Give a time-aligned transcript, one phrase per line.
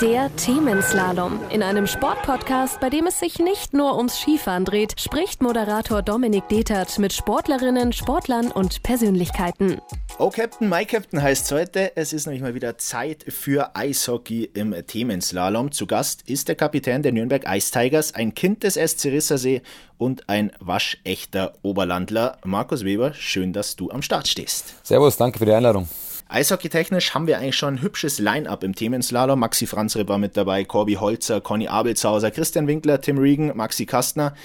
[0.00, 1.40] Der Themenslalom.
[1.50, 6.48] In einem Sportpodcast, bei dem es sich nicht nur ums Skifahren dreht, spricht Moderator Dominik
[6.48, 9.78] Detert mit Sportlerinnen, Sportlern und Persönlichkeiten.
[10.18, 11.94] Oh Captain, My Captain heißt heute.
[11.96, 15.70] Es ist nämlich mal wieder Zeit für Eishockey im Themenslalom.
[15.70, 19.60] Zu Gast ist der Kapitän der Nürnberg Ice Tigers, ein Kind des SC Rissersee
[19.98, 22.38] und ein waschechter Oberlandler.
[22.42, 24.76] Markus Weber, schön, dass du am Start stehst.
[24.82, 25.86] Servus, danke für die Einladung.
[26.32, 29.40] Eishockeytechnisch haben wir eigentlich schon ein hübsches Line-Up im Themenslalom.
[29.40, 34.36] Maxi Franzreb war mit dabei, Corby Holzer, Conny Abelshauser, Christian Winkler, Tim Regan, Maxi Kastner.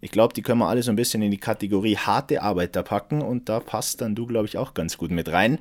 [0.00, 3.20] Ich glaube, die können wir alle so ein bisschen in die Kategorie harte Arbeiter packen
[3.20, 5.58] und da passt dann du, glaube ich, auch ganz gut mit rein.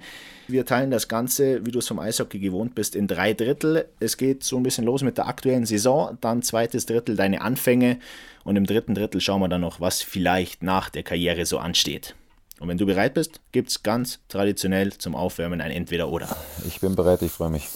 [0.48, 3.86] Wir teilen das Ganze, wie du es vom Eishockey gewohnt bist, in drei Drittel.
[4.00, 8.00] Es geht so ein bisschen los mit der aktuellen Saison, dann zweites Drittel deine Anfänge
[8.46, 12.16] und im dritten Drittel schauen wir dann noch, was vielleicht nach der Karriere so ansteht.
[12.64, 16.34] Und wenn du bereit bist, gibt es ganz traditionell zum Aufwärmen ein Entweder-Oder.
[16.66, 17.68] Ich bin bereit, ich freue mich.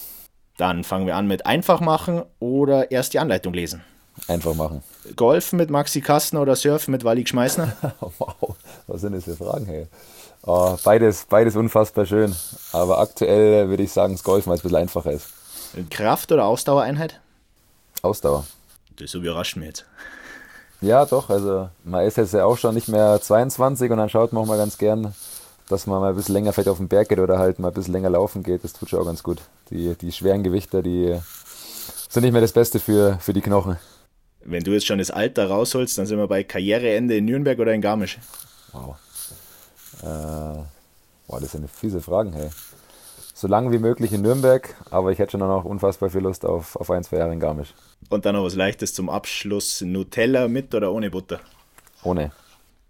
[0.55, 3.83] Dann fangen wir an mit einfach machen oder erst die Anleitung lesen.
[4.29, 4.81] Einfach machen.
[5.17, 7.75] Golfen mit Maxi Kastner oder Surfen mit Wally Schmeißner?
[7.99, 8.55] wow,
[8.87, 9.87] was sind das für Fragen, hey?
[10.43, 12.33] Oh, beides, beides unfassbar schön.
[12.71, 15.27] Aber aktuell würde ich sagen, das Golfen, weil es ein bisschen einfacher ist.
[15.89, 17.19] Kraft- oder Ausdauereinheit?
[18.03, 18.47] Ausdauer.
[18.95, 19.85] Das überrascht mich jetzt.
[20.81, 21.29] Ja, doch.
[21.29, 24.47] Also man ist jetzt ja auch schon nicht mehr 22 und dann schaut man auch
[24.47, 25.13] mal ganz gern,
[25.69, 27.73] dass man mal ein bisschen länger vielleicht auf den Berg geht oder halt mal ein
[27.73, 28.63] bisschen länger laufen geht.
[28.63, 29.39] Das tut schon auch ganz gut.
[29.69, 31.19] Die, die schweren Gewichter, die
[32.09, 33.77] sind nicht mehr das Beste für, für die Knochen.
[34.45, 37.73] Wenn du jetzt schon das Alter rausholst, dann sind wir bei Karriereende in Nürnberg oder
[37.73, 38.17] in Garmisch.
[38.71, 38.95] Wow.
[40.01, 40.63] Äh,
[41.27, 42.49] boah, das sind fiese Fragen, hey.
[43.39, 46.75] So lange wie möglich in Nürnberg, aber ich hätte schon noch unfassbar viel Lust auf,
[46.75, 47.75] auf ein, zwei Jahre in Garmisch.
[48.09, 49.81] Und dann noch was Leichtes zum Abschluss.
[49.81, 51.39] Nutella mit oder ohne Butter?
[52.01, 52.31] Ohne.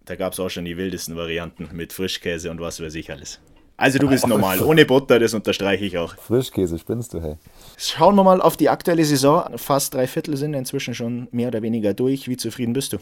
[0.05, 3.41] Da gab es auch schon die wildesten Varianten mit Frischkäse und was weiß ich alles.
[3.75, 6.15] Also du bist normal, ohne Butter, das unterstreiche ich auch.
[6.15, 7.35] Frischkäse, spinnst du, hey.
[7.75, 9.49] Schauen wir mal auf die aktuelle Saison.
[9.57, 12.29] Fast drei Viertel sind inzwischen schon mehr oder weniger durch.
[12.29, 12.99] Wie zufrieden bist du?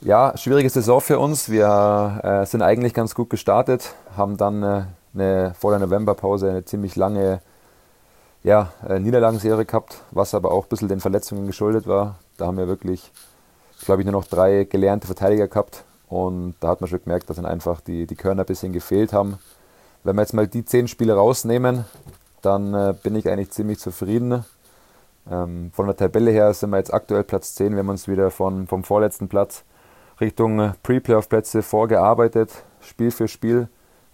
[0.00, 1.50] Ja, schwierige Saison für uns.
[1.50, 4.82] Wir äh, sind eigentlich ganz gut gestartet, haben dann äh,
[5.14, 7.40] eine, vor der Novemberpause eine ziemlich lange
[8.42, 12.18] ja, äh, Niederlagenserie gehabt, was aber auch ein bisschen den Verletzungen geschuldet war.
[12.36, 13.12] Da haben wir wirklich,
[13.84, 17.36] glaube ich, nur noch drei gelernte Verteidiger gehabt und da hat man schon gemerkt, dass
[17.36, 19.38] dann einfach die, die Körner ein bisschen gefehlt haben.
[20.04, 21.84] Wenn wir jetzt mal die zehn Spiele rausnehmen,
[22.42, 24.44] dann äh, bin ich eigentlich ziemlich zufrieden.
[25.30, 27.72] Ähm, von der Tabelle her sind wir jetzt aktuell Platz 10.
[27.72, 29.64] Wir haben uns wieder von, vom vorletzten Platz
[30.20, 32.50] Richtung Pre-Playoff-Plätze vorgearbeitet,
[32.80, 33.68] Spiel für Spiel.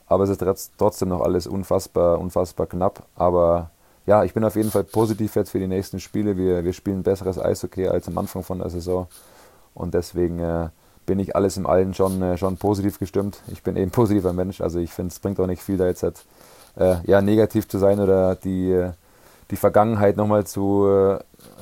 [0.09, 3.05] Aber es ist trotzdem noch alles unfassbar, unfassbar knapp.
[3.15, 3.71] Aber
[4.07, 6.37] ja, ich bin auf jeden Fall positiv jetzt für die nächsten Spiele.
[6.37, 9.07] Wir, wir spielen besseres Eishockey als am Anfang von der Saison.
[9.75, 10.71] Und deswegen äh,
[11.05, 13.41] bin ich alles im Allen schon, äh, schon positiv gestimmt.
[13.53, 14.61] Ich bin eben positiver Mensch.
[14.61, 16.25] Also ich finde, es bringt auch nicht viel, da jetzt halt,
[16.77, 18.93] äh, ja, negativ zu sein oder die, äh,
[19.51, 21.19] die Vergangenheit nochmal zu äh,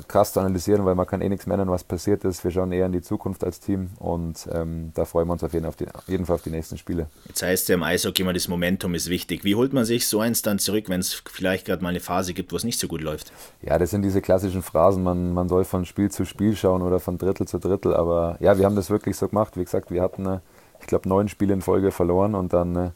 [0.09, 2.43] krass zu analysieren, weil man kann eh nichts mehr ändern, was passiert ist.
[2.45, 5.53] Wir schauen eher in die Zukunft als Team und ähm, da freuen wir uns auf
[5.53, 7.09] jeden, auf, die, auf jeden, Fall auf die nächsten Spiele.
[7.27, 9.45] Jetzt heißt ja im Eishockey immer, das Momentum ist wichtig.
[9.45, 12.33] Wie holt man sich so eins dann zurück, wenn es vielleicht gerade mal eine Phase
[12.35, 13.33] gibt, wo es nicht so gut läuft?
[13.63, 17.01] Ja, das sind diese klassischen Phrasen, man, man soll von Spiel zu Spiel schauen oder
[17.01, 19.57] von Drittel zu Drittel, aber ja, wir haben das wirklich so gemacht.
[19.57, 20.41] Wie gesagt, wir hatten, äh,
[20.81, 22.91] ich glaube, neun Spiele in Folge verloren und dann äh,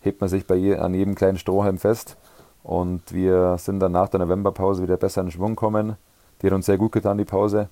[0.00, 2.16] hebt man sich bei je, an jedem kleinen Strohhalm fest.
[2.62, 5.96] Und wir sind dann nach der Novemberpause wieder besser in Schwung gekommen.
[6.40, 7.68] Die hat uns sehr gut getan, die Pause.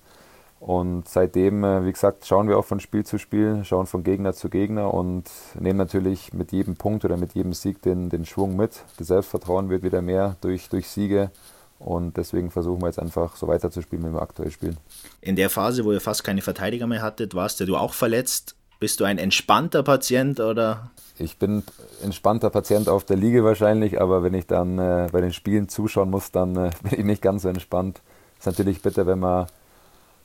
[0.61, 4.33] Und seitdem, äh, wie gesagt, schauen wir auch von Spiel zu Spiel, schauen von Gegner
[4.33, 5.25] zu Gegner und
[5.61, 8.83] nehmen natürlich mit jedem Punkt oder mit jedem Sieg den, den Schwung mit.
[8.97, 11.31] Das Selbstvertrauen wird wieder mehr durch, durch Siege.
[11.79, 14.79] Und deswegen versuchen wir jetzt einfach so weiterzuspielen, wie wir aktuell spielen.
[15.21, 18.57] In der Phase, wo ihr fast keine Verteidiger mehr hattet, warst du auch verletzt.
[18.81, 21.63] Bist du ein entspannter Patient oder ich bin
[22.03, 26.11] entspannter Patient auf der Liege wahrscheinlich, aber wenn ich dann äh, bei den Spielen zuschauen
[26.11, 28.01] muss, dann äh, bin ich nicht ganz so entspannt.
[28.45, 29.47] Ist natürlich bitter, wenn man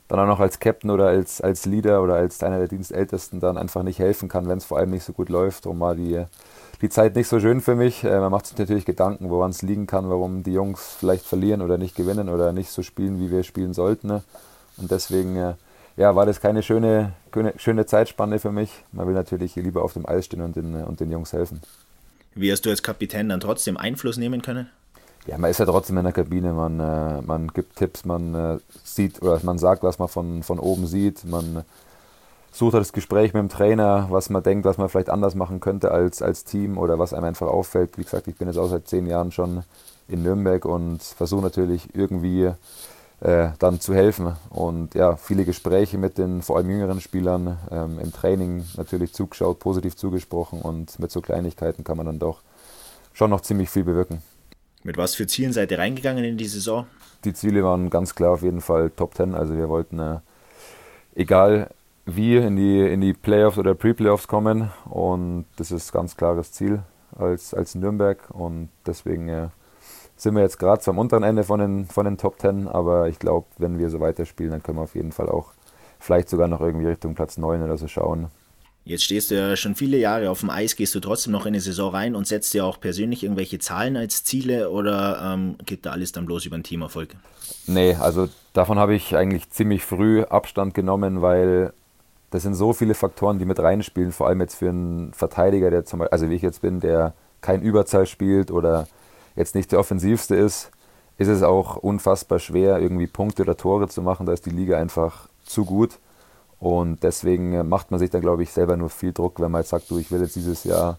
[0.10, 3.58] dann auch noch als Captain oder als, als Leader oder als einer der Dienstältesten dann
[3.58, 5.66] einfach nicht helfen kann, wenn es vor allem nicht so gut läuft.
[5.66, 6.26] Darum war die,
[6.82, 8.04] die Zeit nicht so schön für mich.
[8.04, 11.62] Äh, man macht sich natürlich Gedanken, woran es liegen kann, warum die Jungs vielleicht verlieren
[11.62, 14.08] oder nicht gewinnen oder nicht so spielen, wie wir spielen sollten.
[14.08, 14.22] Ne?
[14.76, 15.54] Und deswegen äh,
[15.96, 17.14] ja, war das keine schöne,
[17.56, 18.84] schöne Zeitspanne für mich.
[18.92, 21.62] Man will natürlich lieber auf dem Eis stehen und den, und den Jungs helfen.
[22.36, 24.70] Wie hast du als Kapitän dann trotzdem Einfluss nehmen können?
[25.30, 28.58] Ja, man ist ja trotzdem in der Kabine, man, äh, man gibt Tipps, man äh,
[28.84, 31.66] sieht oder man sagt, was man von, von oben sieht, man
[32.52, 35.92] sucht das Gespräch mit dem Trainer, was man denkt, was man vielleicht anders machen könnte
[35.92, 38.00] als, als Team oder was einem einfach auffällt.
[38.00, 39.62] Wie gesagt, ich bin jetzt auch seit zehn Jahren schon
[40.08, 42.52] in Nürnberg und versuche natürlich irgendwie
[43.20, 44.36] äh, dann zu helfen.
[44.50, 49.60] Und ja, viele Gespräche mit den vor allem jüngeren Spielern ähm, im Training natürlich zugeschaut,
[49.60, 52.40] positiv zugesprochen und mit so Kleinigkeiten kann man dann doch
[53.14, 54.24] schon noch ziemlich viel bewirken.
[54.84, 56.88] Mit was für Zielen seid ihr reingegangen in die Saison?
[57.26, 59.36] Die Ziele waren ganz klar auf jeden Fall Top 10.
[59.36, 60.20] Also wir wollten, äh,
[61.16, 61.70] egal
[62.06, 64.72] wie, in die, in die Playoffs oder Pre-Playoffs kommen.
[64.86, 66.80] Und das ist ganz klares Ziel
[67.18, 68.20] als, als Nürnberg.
[68.30, 69.48] Und deswegen äh,
[70.16, 72.70] sind wir jetzt gerade am unteren Ende von den, von den Top 10.
[72.70, 75.52] Aber ich glaube, wenn wir so weiterspielen, dann können wir auf jeden Fall auch
[76.00, 78.32] vielleicht sogar noch irgendwie Richtung Platz 9 oder so schauen.
[78.90, 81.54] Jetzt stehst du ja schon viele Jahre auf dem Eis, gehst du trotzdem noch in
[81.54, 85.86] die Saison rein und setzt dir auch persönlich irgendwelche Zahlen als Ziele oder ähm, geht
[85.86, 87.10] da alles dann bloß über den Teamerfolg?
[87.68, 91.72] Nee, also davon habe ich eigentlich ziemlich früh Abstand genommen, weil
[92.32, 95.86] das sind so viele Faktoren, die mit reinspielen, vor allem jetzt für einen Verteidiger, der
[95.86, 98.88] zum Beispiel, also wie ich jetzt bin, der kein Überzahl spielt oder
[99.36, 100.72] jetzt nicht der offensivste ist,
[101.20, 104.26] ist es auch unfassbar schwer, irgendwie Punkte oder Tore zu machen.
[104.26, 106.00] Da ist die Liga einfach zu gut.
[106.60, 109.62] Und deswegen äh, macht man sich da, glaube ich, selber nur viel Druck, wenn man
[109.62, 110.98] jetzt sagt, du, ich will jetzt dieses Jahr,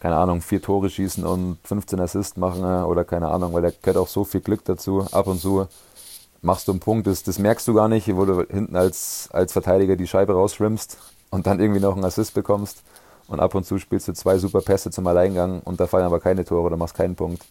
[0.00, 3.70] keine Ahnung, vier Tore schießen und 15 Assists machen äh, oder keine Ahnung, weil da
[3.70, 5.06] gehört auch so viel Glück dazu.
[5.10, 5.66] Ab und zu
[6.42, 9.52] machst du einen Punkt, das, das merkst du gar nicht, wo du hinten als, als
[9.52, 10.98] Verteidiger die Scheibe rausschwimmst
[11.30, 12.82] und dann irgendwie noch einen Assist bekommst.
[13.28, 16.20] Und ab und zu spielst du zwei super Pässe zum Alleingang und da fallen aber
[16.20, 17.44] keine Tore oder machst keinen Punkt.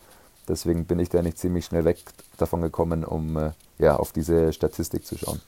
[0.48, 1.98] Deswegen bin ich da nicht ziemlich schnell weg
[2.38, 5.42] davon gekommen, um äh, ja, auf diese Statistik zu schauen.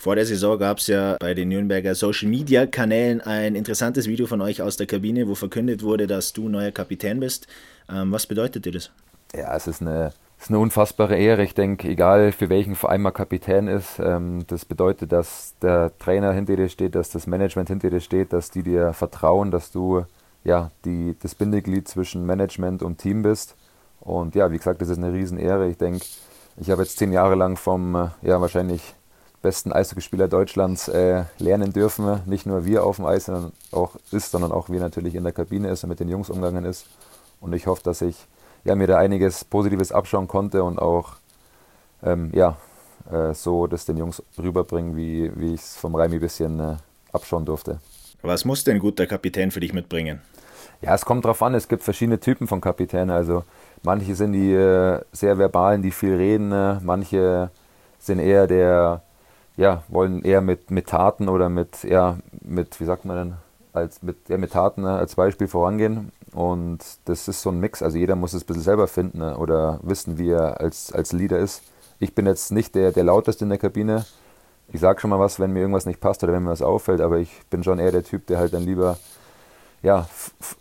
[0.00, 4.26] Vor der Saison gab es ja bei den Nürnberger Social Media Kanälen ein interessantes Video
[4.26, 7.46] von euch aus der Kabine, wo verkündet wurde, dass du neuer Kapitän bist.
[7.86, 8.90] Ähm, was bedeutet dir das?
[9.34, 11.42] Ja, es ist eine, es ist eine unfassbare Ehre.
[11.42, 16.32] Ich denke, egal für welchen Verein man Kapitän ist, ähm, das bedeutet, dass der Trainer
[16.32, 20.06] hinter dir steht, dass das Management hinter dir steht, dass die dir vertrauen, dass du
[20.44, 23.54] ja die, das Bindeglied zwischen Management und Team bist.
[24.00, 25.68] Und ja, wie gesagt, das ist eine Riesenehre.
[25.68, 26.06] Ich denke,
[26.56, 28.94] ich habe jetzt zehn Jahre lang vom äh, ja wahrscheinlich
[29.42, 32.20] besten Eishockeyspieler Deutschlands äh, lernen dürfen.
[32.26, 35.32] Nicht nur wir auf dem Eis sondern auch ist, sondern auch wir natürlich in der
[35.32, 36.86] Kabine ist und mit den Jungs umgegangen ist.
[37.40, 38.26] Und ich hoffe, dass ich
[38.64, 41.14] ja, mir da einiges Positives abschauen konnte und auch
[42.02, 42.56] ähm, ja,
[43.10, 46.76] äh, so das den Jungs rüberbringen, wie, wie ich es vom Reimi ein bisschen äh,
[47.12, 47.80] abschauen durfte.
[48.22, 50.20] Was muss denn ein guter Kapitän für dich mitbringen?
[50.82, 51.54] Ja, es kommt drauf an.
[51.54, 53.10] Es gibt verschiedene Typen von Kapitänen.
[53.10, 53.44] Also
[53.82, 56.52] manche sind die äh, sehr verbalen, die viel reden.
[56.52, 57.50] Äh, manche
[57.98, 59.02] sind eher der
[59.60, 63.34] ja, wollen eher mit, mit Taten oder mit, ja, mit, wie sagt man denn,
[63.74, 66.12] als mit, ja, mit Taten ne, als Beispiel vorangehen.
[66.32, 67.82] Und das ist so ein Mix.
[67.82, 71.12] Also jeder muss es ein bisschen selber finden ne, oder wissen, wie er als, als
[71.12, 71.62] Leader ist.
[71.98, 74.06] Ich bin jetzt nicht der, der lauteste in der Kabine.
[74.72, 77.02] Ich sage schon mal was, wenn mir irgendwas nicht passt oder wenn mir was auffällt,
[77.02, 78.96] aber ich bin schon eher der Typ, der halt dann lieber
[79.82, 80.08] ja,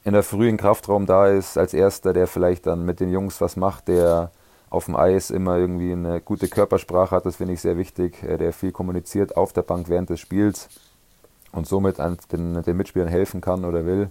[0.04, 3.56] in der frühen Kraftraum da ist, als erster, der vielleicht dann mit den Jungs was
[3.56, 4.32] macht, der
[4.70, 8.38] auf dem Eis immer irgendwie eine gute Körpersprache hat, das finde ich sehr wichtig, äh,
[8.38, 10.70] der viel kommuniziert auf der Bank während des Spiels
[11.52, 11.98] und somit
[12.32, 14.10] den, den Mitspielern helfen kann oder will.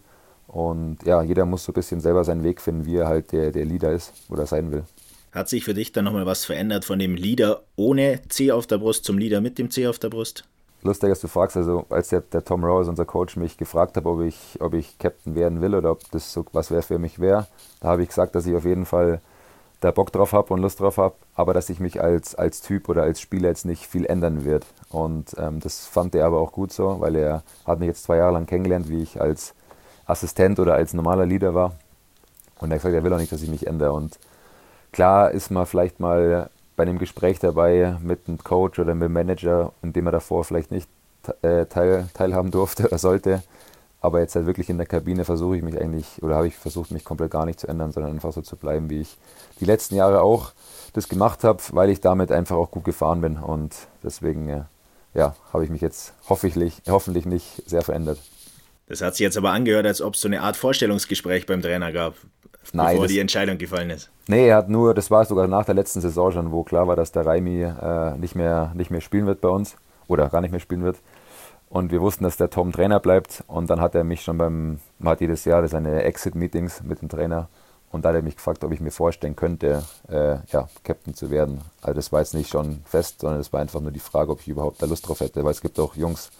[0.48, 3.52] Und ja, jeder muss so ein bisschen selber seinen Weg finden, wie er halt der,
[3.52, 4.84] der Leader ist oder sein will.
[5.30, 8.78] Hat sich für dich dann nochmal was verändert von dem Leader ohne C auf der
[8.78, 10.44] Brust zum Leader mit dem C auf der Brust?
[10.82, 14.06] Lustig, dass du fragst, also als der, der Tom Rose, unser Coach, mich gefragt hat,
[14.06, 17.18] ob ich, ob ich Captain werden will oder ob das so was wäre für mich
[17.18, 17.46] wäre,
[17.80, 19.20] da habe ich gesagt, dass ich auf jeden Fall
[19.80, 22.88] da Bock drauf habe und Lust drauf habe, aber dass ich mich als, als Typ
[22.88, 24.66] oder als Spieler jetzt nicht viel ändern wird.
[24.90, 28.16] Und ähm, das fand er aber auch gut so, weil er hat mich jetzt zwei
[28.16, 29.54] Jahre lang kennengelernt, wie ich als
[30.06, 31.74] Assistent oder als normaler Leader war.
[32.60, 33.92] Und er hat gesagt, er will auch nicht, dass ich mich ändere.
[33.92, 34.18] Und
[34.90, 39.12] klar ist man vielleicht mal bei einem Gespräch dabei mit einem Coach oder mit einem
[39.12, 40.88] Manager, in dem er davor vielleicht nicht
[41.42, 43.42] äh, teil, teilhaben durfte oder sollte,
[44.00, 46.90] aber jetzt halt wirklich in der Kabine versuche ich mich eigentlich, oder habe ich versucht,
[46.90, 49.16] mich komplett gar nicht zu ändern, sondern einfach so zu bleiben, wie ich
[49.60, 50.52] die letzten Jahre auch
[50.92, 53.36] das gemacht habe, weil ich damit einfach auch gut gefahren bin.
[53.36, 54.62] Und deswegen, äh,
[55.14, 58.18] ja, habe ich mich jetzt hoffentlich, hoffentlich nicht sehr verändert.
[58.86, 61.92] Das hat sich jetzt aber angehört, als ob es so eine Art Vorstellungsgespräch beim Trainer
[61.92, 62.14] gab,
[62.72, 64.10] Nein, bevor das, die Entscheidung gefallen ist.
[64.28, 66.96] Nee, er hat nur, das war sogar nach der letzten Saison schon, wo klar war,
[66.96, 69.76] dass der Raimi äh, nicht, mehr, nicht mehr spielen wird bei uns
[70.06, 70.96] oder gar nicht mehr spielen wird.
[71.70, 73.44] Und wir wussten, dass der Tom Trainer bleibt.
[73.46, 77.08] Und dann hat er mich schon beim, man hat jedes Jahr seine Exit-Meetings mit dem
[77.08, 77.48] Trainer.
[77.90, 81.30] Und da hat er mich gefragt, ob ich mir vorstellen könnte, äh, ja, Captain zu
[81.30, 81.62] werden.
[81.80, 84.40] Also das war jetzt nicht schon fest, sondern es war einfach nur die Frage, ob
[84.40, 85.44] ich überhaupt da Lust drauf hätte.
[85.44, 86.30] Weil es gibt auch Jungs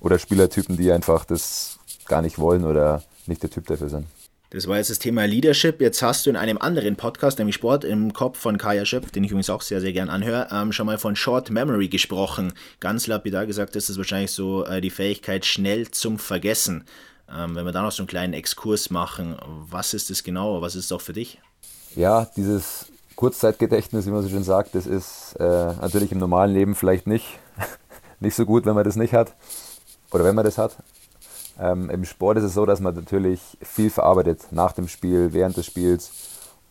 [0.00, 4.06] oder Spielertypen, die einfach das gar nicht wollen oder nicht der Typ dafür sind.
[4.50, 5.78] Das war jetzt das Thema Leadership.
[5.82, 9.22] Jetzt hast du in einem anderen Podcast, nämlich Sport im Kopf von Kaya Schöpf, den
[9.22, 12.54] ich übrigens auch sehr, sehr gern anhöre, ähm, schon mal von Short Memory gesprochen.
[12.80, 16.84] Ganz lapidar gesagt, ist wahrscheinlich so äh, die Fähigkeit schnell zum Vergessen.
[17.30, 19.36] Ähm, wenn wir da noch so einen kleinen Exkurs machen,
[19.68, 20.62] was ist das genau?
[20.62, 21.38] Was ist es auch für dich?
[21.94, 22.86] Ja, dieses
[23.16, 27.38] Kurzzeitgedächtnis, wie man so schön sagt, das ist äh, natürlich im normalen Leben vielleicht nicht,
[28.20, 29.34] nicht so gut, wenn man das nicht hat.
[30.10, 30.78] Oder wenn man das hat.
[31.58, 35.56] Ähm, Im Sport ist es so, dass man natürlich viel verarbeitet nach dem Spiel, während
[35.56, 36.10] des Spiels.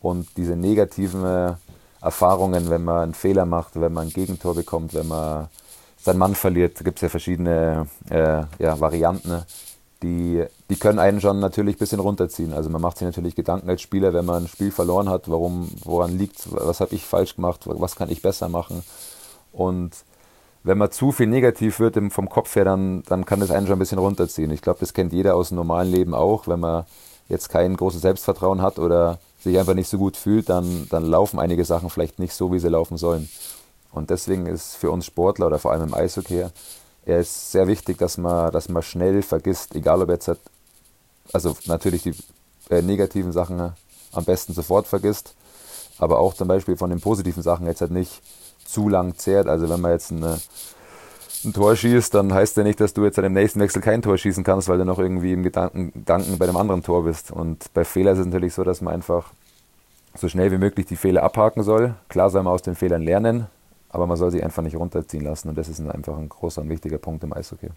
[0.00, 1.54] Und diese negativen äh,
[2.00, 5.48] Erfahrungen, wenn man einen Fehler macht, wenn man ein Gegentor bekommt, wenn man
[5.98, 9.42] seinen Mann verliert, gibt es ja verschiedene äh, ja, Varianten,
[10.02, 12.52] die, die können einen schon natürlich ein bisschen runterziehen.
[12.52, 15.68] Also man macht sich natürlich Gedanken als Spieler, wenn man ein Spiel verloren hat, warum,
[15.84, 18.84] woran liegt was habe ich falsch gemacht, was kann ich besser machen.
[19.52, 19.92] Und
[20.68, 23.76] wenn man zu viel negativ wird vom Kopf her, dann, dann kann das einen schon
[23.76, 24.50] ein bisschen runterziehen.
[24.50, 26.46] Ich glaube, das kennt jeder aus dem normalen Leben auch.
[26.46, 26.84] Wenn man
[27.28, 31.38] jetzt kein großes Selbstvertrauen hat oder sich einfach nicht so gut fühlt, dann, dann laufen
[31.38, 33.30] einige Sachen vielleicht nicht so, wie sie laufen sollen.
[33.92, 36.44] Und deswegen ist für uns Sportler oder vor allem im Eishockey
[37.06, 40.40] er ist sehr wichtig, dass man, dass man schnell vergisst, egal ob jetzt, halt,
[41.32, 42.14] also natürlich die
[42.68, 43.72] äh, negativen Sachen
[44.12, 45.34] am besten sofort vergisst,
[45.96, 48.20] aber auch zum Beispiel von den positiven Sachen jetzt halt nicht
[48.68, 49.48] zu lang zehrt.
[49.48, 50.38] Also wenn man jetzt eine,
[51.44, 54.02] ein Tor schießt, dann heißt ja nicht, dass du jetzt an dem nächsten Wechsel kein
[54.02, 57.30] Tor schießen kannst, weil du noch irgendwie im Gedanken, Gedanken bei einem anderen Tor bist.
[57.30, 59.32] Und bei Fehlern ist es natürlich so, dass man einfach
[60.14, 61.94] so schnell wie möglich die Fehler abhaken soll.
[62.08, 63.46] Klar soll man aus den Fehlern lernen,
[63.88, 65.48] aber man soll sie einfach nicht runterziehen lassen.
[65.48, 67.70] Und das ist einfach ein großer und wichtiger Punkt im Eishockey.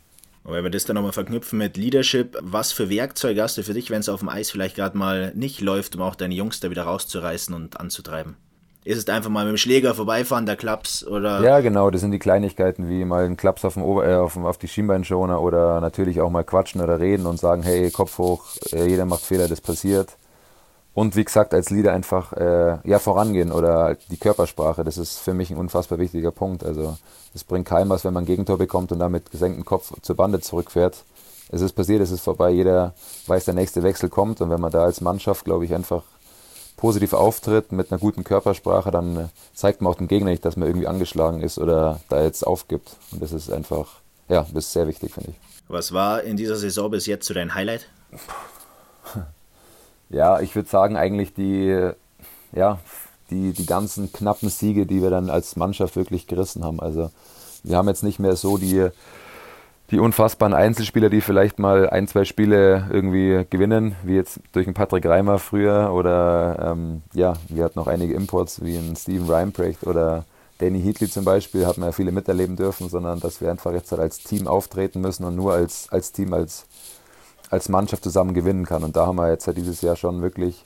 [0.44, 3.76] Aber wenn wir das dann nochmal verknüpfen mit Leadership, was für Werkzeuge hast du für
[3.76, 6.60] dich, wenn es auf dem Eis vielleicht gerade mal nicht läuft, um auch deine Jungs
[6.60, 8.38] da wieder rauszureißen und anzutreiben?
[8.84, 11.42] Ist es einfach mal mit dem Schläger vorbeifahren, der Klaps oder?
[11.44, 14.36] Ja, genau, das sind die Kleinigkeiten wie mal ein Klaps auf, dem Ober äh, auf,
[14.38, 18.46] auf die Schienbeinschoner oder natürlich auch mal quatschen oder reden und sagen, hey, Kopf hoch,
[18.72, 20.18] äh, jeder macht Fehler, das passiert.
[20.94, 25.34] Und wie gesagt, als Leader einfach äh, ja, vorangehen oder die Körpersprache, das ist für
[25.34, 26.66] mich ein unfassbar wichtiger Punkt.
[26.66, 26.98] Also
[27.34, 30.16] es bringt keinem was, wenn man ein Gegentor bekommt und dann mit gesenktem Kopf zur
[30.16, 31.06] Bande zurückfährt.
[31.50, 32.94] Es ist passiert, es ist vorbei, jeder
[33.28, 36.04] weiß, der nächste Wechsel kommt und wenn man da als Mannschaft, glaube ich, einfach
[36.82, 40.58] positiv auftritt mit einer guten Körpersprache, dann äh, zeigt man auch dem Gegner nicht, dass
[40.58, 42.98] man irgendwie angeschlagen ist oder da jetzt aufgibt.
[43.12, 45.36] Und das ist einfach, ja, das ist sehr wichtig, finde ich.
[45.68, 47.88] Was war in dieser Saison bis jetzt so dein Highlight?
[50.10, 51.92] Ja, ich würde sagen, eigentlich die,
[52.52, 52.80] ja,
[53.30, 56.82] die, die ganzen knappen Siege, die wir dann als Mannschaft wirklich gerissen haben.
[56.82, 57.12] Also
[57.64, 58.90] wir haben jetzt nicht mehr so die,
[59.92, 64.74] die unfassbaren Einzelspieler, die vielleicht mal ein, zwei Spiele irgendwie gewinnen, wie jetzt durch einen
[64.74, 69.86] Patrick Reimer früher oder ähm, ja, wir hatten noch einige Imports wie ein Steven Reinprecht
[69.86, 70.26] oder
[70.60, 73.92] Danny Heatley zum Beispiel, hat man ja viele miterleben dürfen, sondern dass wir einfach jetzt
[73.92, 76.66] halt als Team auftreten müssen und nur als, als Team, als
[77.52, 78.84] als Mannschaft zusammen gewinnen kann.
[78.84, 80.64] Und da haben wir jetzt ja dieses Jahr schon wirklich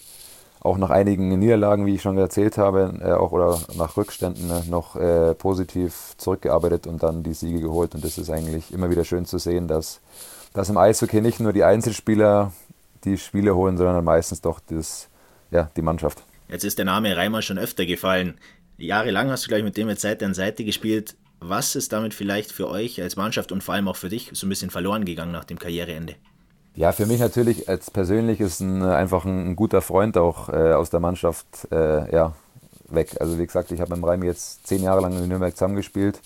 [0.65, 4.69] auch nach einigen Niederlagen, wie ich schon erzählt habe, äh, auch oder nach Rückständen äh,
[4.69, 7.93] noch äh, positiv zurückgearbeitet und dann die Siege geholt.
[7.95, 10.01] Und das ist eigentlich immer wieder schön zu sehen, dass,
[10.53, 12.51] dass im Eishockey nicht nur die Einzelspieler
[13.03, 15.07] die Spiele holen, sondern meistens doch das,
[15.51, 16.23] ja, die Mannschaft.
[16.49, 18.35] Jetzt ist der Name Reimer schon öfter gefallen.
[18.77, 21.15] Jahrelang hast du gleich mit dem jetzt Seite an Seite gespielt.
[21.39, 24.47] Was ist damit vielleicht für euch als Mannschaft und vor allem auch für dich so
[24.47, 26.15] ein bisschen verloren gegangen nach dem Karriereende?
[26.75, 30.73] Ja, für mich natürlich als persönlich ist ein, einfach ein, ein guter Freund auch äh,
[30.73, 32.33] aus der Mannschaft äh, ja,
[32.89, 33.15] weg.
[33.21, 36.19] Also wie gesagt, ich habe mit dem Reimi jetzt zehn Jahre lang in Nürnberg zusammengespielt.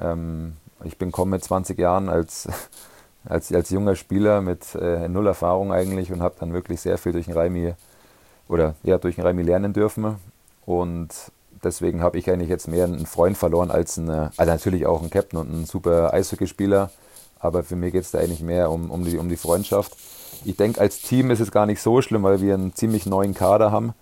[0.00, 2.48] Ähm, ich bin komme mit 20 Jahren als,
[3.26, 7.12] als, als junger Spieler mit äh, null Erfahrung eigentlich und habe dann wirklich sehr viel
[7.12, 7.74] durch den Reimi
[8.48, 10.16] oder ja, durch den Reimi lernen dürfen.
[10.64, 11.10] Und
[11.62, 15.10] deswegen habe ich eigentlich jetzt mehr einen Freund verloren als einen, also natürlich auch einen
[15.10, 16.88] Captain und einen super Eishockeyspieler.
[16.88, 17.03] spieler
[17.44, 19.94] aber für mich geht es da eigentlich mehr um, um, die, um die Freundschaft.
[20.46, 23.34] Ich denke, als Team ist es gar nicht so schlimm, weil wir einen ziemlich neuen
[23.34, 23.92] Kader haben.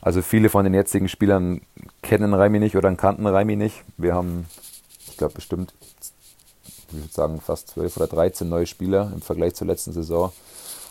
[0.00, 1.60] Also viele von den jetzigen Spielern
[2.02, 3.84] kennen Raimi nicht oder kannten Raimi nicht.
[3.98, 4.46] Wir haben,
[5.08, 5.74] ich glaube, bestimmt,
[6.88, 10.32] ich würde sagen, fast 12 oder 13 neue Spieler im Vergleich zur letzten Saison.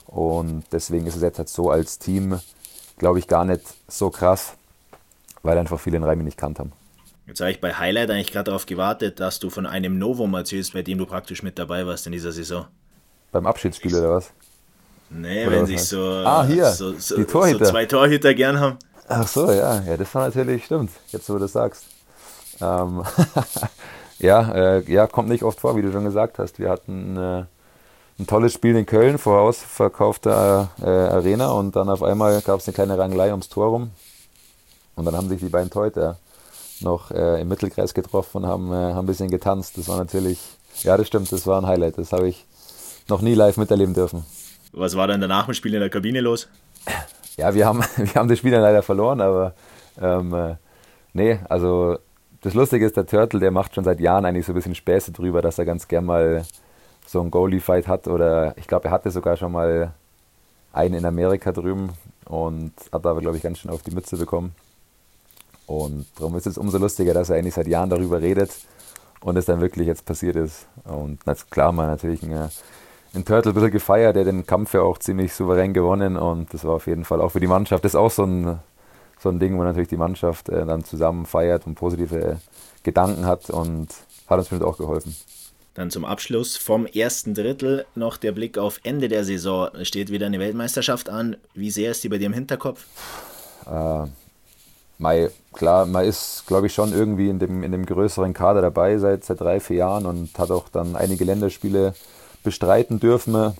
[0.05, 2.39] Und deswegen ist es jetzt halt so als Team,
[2.99, 4.53] glaube ich, gar nicht so krass,
[5.41, 6.71] weil einfach viele den Raimi nicht kannt haben.
[7.27, 10.73] Jetzt habe ich bei Highlight eigentlich gerade darauf gewartet, dass du von einem Novum erzählst,
[10.73, 12.65] bei dem du praktisch mit dabei warst in dieser Saison.
[13.31, 14.31] Beim Abschiedsspiel oder was?
[15.09, 17.65] Nee, oder wenn sich so, ah, hier, so, so, die Torhüter.
[17.65, 18.77] so zwei Torhüter gern haben.
[19.07, 21.85] Ach so, ja, ja, das war natürlich stimmt, jetzt wo du das sagst.
[22.61, 23.03] Ähm,
[24.19, 26.59] ja, äh, ja, kommt nicht oft vor, wie du schon gesagt hast.
[26.59, 27.43] Wir hatten äh,
[28.19, 32.67] ein tolles Spiel in Köln vor ausverkaufter äh, Arena und dann auf einmal gab es
[32.67, 33.91] eine kleine Rangelei ums Tor rum.
[34.95, 36.17] Und dann haben sich die beiden Torhüter
[36.85, 39.77] noch äh, im Mittelkreis getroffen und haben, äh, haben ein bisschen getanzt.
[39.77, 40.39] Das war natürlich,
[40.83, 41.97] ja, das stimmt, das war ein Highlight.
[41.97, 42.45] Das habe ich
[43.09, 44.25] noch nie live miterleben dürfen.
[44.71, 46.47] Was war dann danach im Spiel in der Kabine los?
[47.37, 49.53] Ja, wir haben, wir haben das Spiel dann leider verloren, aber
[50.01, 50.55] ähm, äh,
[51.13, 51.97] nee, also
[52.41, 55.11] das Lustige ist, der Turtle, der macht schon seit Jahren eigentlich so ein bisschen Späße
[55.11, 56.45] drüber, dass er ganz gern mal
[57.07, 59.93] so einen Goalie-Fight hat oder ich glaube, er hatte sogar schon mal
[60.73, 61.93] einen in Amerika drüben
[62.25, 64.53] und hat aber, glaube ich, ganz schön auf die Mütze bekommen.
[65.67, 68.51] Und darum ist es umso lustiger, dass er eigentlich seit Jahren darüber redet
[69.21, 70.67] und es dann wirklich jetzt passiert ist.
[70.83, 72.49] Und das, klar, man natürlich einen,
[73.13, 76.63] einen Turtle ein bisschen gefeiert, der den Kampf ja auch ziemlich souverän gewonnen und das
[76.63, 77.83] war auf jeden Fall auch für die Mannschaft.
[77.83, 78.59] Das ist auch so ein,
[79.19, 82.39] so ein Ding, wo natürlich die Mannschaft äh, dann zusammen feiert und positive
[82.83, 83.89] Gedanken hat und
[84.27, 85.15] hat uns bestimmt auch geholfen.
[85.73, 89.69] Dann zum Abschluss vom ersten Drittel noch der Blick auf Ende der Saison.
[89.73, 91.35] Es steht wieder eine Weltmeisterschaft an.
[91.53, 92.85] Wie sehr ist die bei dir im Hinterkopf?
[93.65, 94.05] Äh,
[94.97, 98.97] Mai, klar, man ist, glaube ich, schon irgendwie in dem, in dem größeren Kader dabei
[98.97, 101.93] seit, seit drei, vier Jahren und hat auch dann einige Länderspiele
[102.43, 103.53] bestreiten dürfen.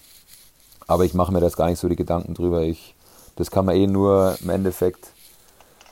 [0.87, 2.61] Aber ich mache mir das gar nicht so die Gedanken drüber.
[2.61, 2.95] Ich,
[3.35, 5.07] das kann man eh nur im Endeffekt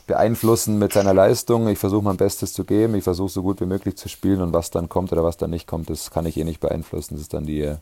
[0.08, 1.68] beeinflussen mit seiner Leistung.
[1.68, 4.54] Ich versuche mein Bestes zu geben, ich versuche so gut wie möglich zu spielen und
[4.54, 7.16] was dann kommt oder was dann nicht kommt, das kann ich eh nicht beeinflussen.
[7.16, 7.74] Das ist dann die,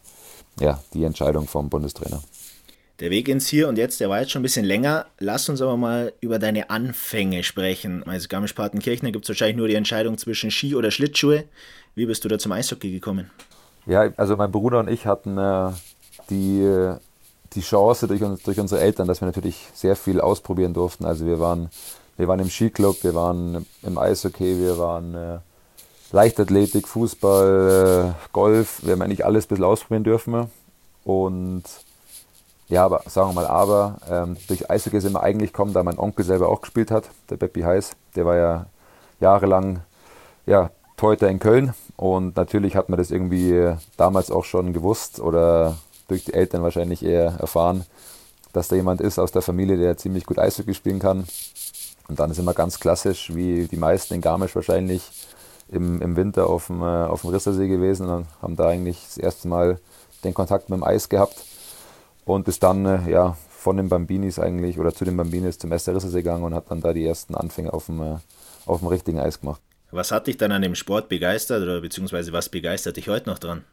[0.59, 2.21] ja, die Entscheidung vom Bundestrainer.
[3.01, 5.07] Der Weg ins Hier und Jetzt, der war jetzt schon ein bisschen länger.
[5.19, 8.03] Lass uns aber mal über deine Anfänge sprechen.
[8.05, 11.45] Also Garmisch-Partenkirchen, gibt es wahrscheinlich nur die Entscheidung zwischen Ski oder Schlittschuhe.
[11.95, 13.31] Wie bist du da zum Eishockey gekommen?
[13.87, 15.71] Ja, also mein Bruder und ich hatten äh,
[16.29, 16.93] die,
[17.53, 21.03] die Chance durch, uns, durch unsere Eltern, dass wir natürlich sehr viel ausprobieren durften.
[21.03, 21.71] Also wir waren
[22.17, 25.39] wir waren im Skiclub, wir waren im Eishockey, wir waren äh,
[26.11, 28.81] Leichtathletik, Fußball, äh, Golf.
[28.83, 30.51] Wir haben eigentlich alles ein bisschen ausprobieren dürfen.
[31.03, 31.63] Und
[32.71, 35.99] ja, aber sagen wir mal, aber ähm, durch Eishockey sind wir eigentlich gekommen, da mein
[35.99, 37.91] Onkel selber auch gespielt hat, der Beppi Heiß.
[38.15, 38.65] Der war ja
[39.19, 39.81] jahrelang
[40.45, 41.73] ja, Torhüter in Köln.
[41.97, 47.03] Und natürlich hat man das irgendwie damals auch schon gewusst oder durch die Eltern wahrscheinlich
[47.03, 47.85] eher erfahren,
[48.53, 51.25] dass da jemand ist aus der Familie, der ziemlich gut Eishockey spielen kann.
[52.07, 55.11] Und dann ist immer ganz klassisch, wie die meisten in Garmisch wahrscheinlich,
[55.67, 59.17] im, im Winter auf dem, äh, auf dem Rissersee gewesen und haben da eigentlich das
[59.17, 59.77] erste Mal
[60.23, 61.35] den Kontakt mit dem Eis gehabt.
[62.25, 66.21] Und ist dann äh, ja, von den Bambinis eigentlich oder zu den Bambinis zumEster Rissersee
[66.21, 68.17] gegangen und hat dann da die ersten Anfänge auf dem, äh,
[68.65, 69.61] auf dem richtigen Eis gemacht.
[69.91, 73.39] Was hat dich dann an dem Sport begeistert oder beziehungsweise was begeistert dich heute noch
[73.39, 73.63] dran?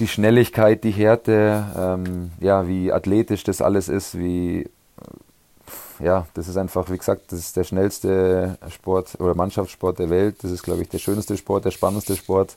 [0.00, 4.68] Die Schnelligkeit, die Härte, ähm, ja, wie athletisch das alles ist, wie
[6.00, 10.36] ja, das ist einfach, wie gesagt, das ist der schnellste Sport oder Mannschaftssport der Welt.
[10.42, 12.56] Das ist, glaube ich, der schönste Sport, der spannendste Sport.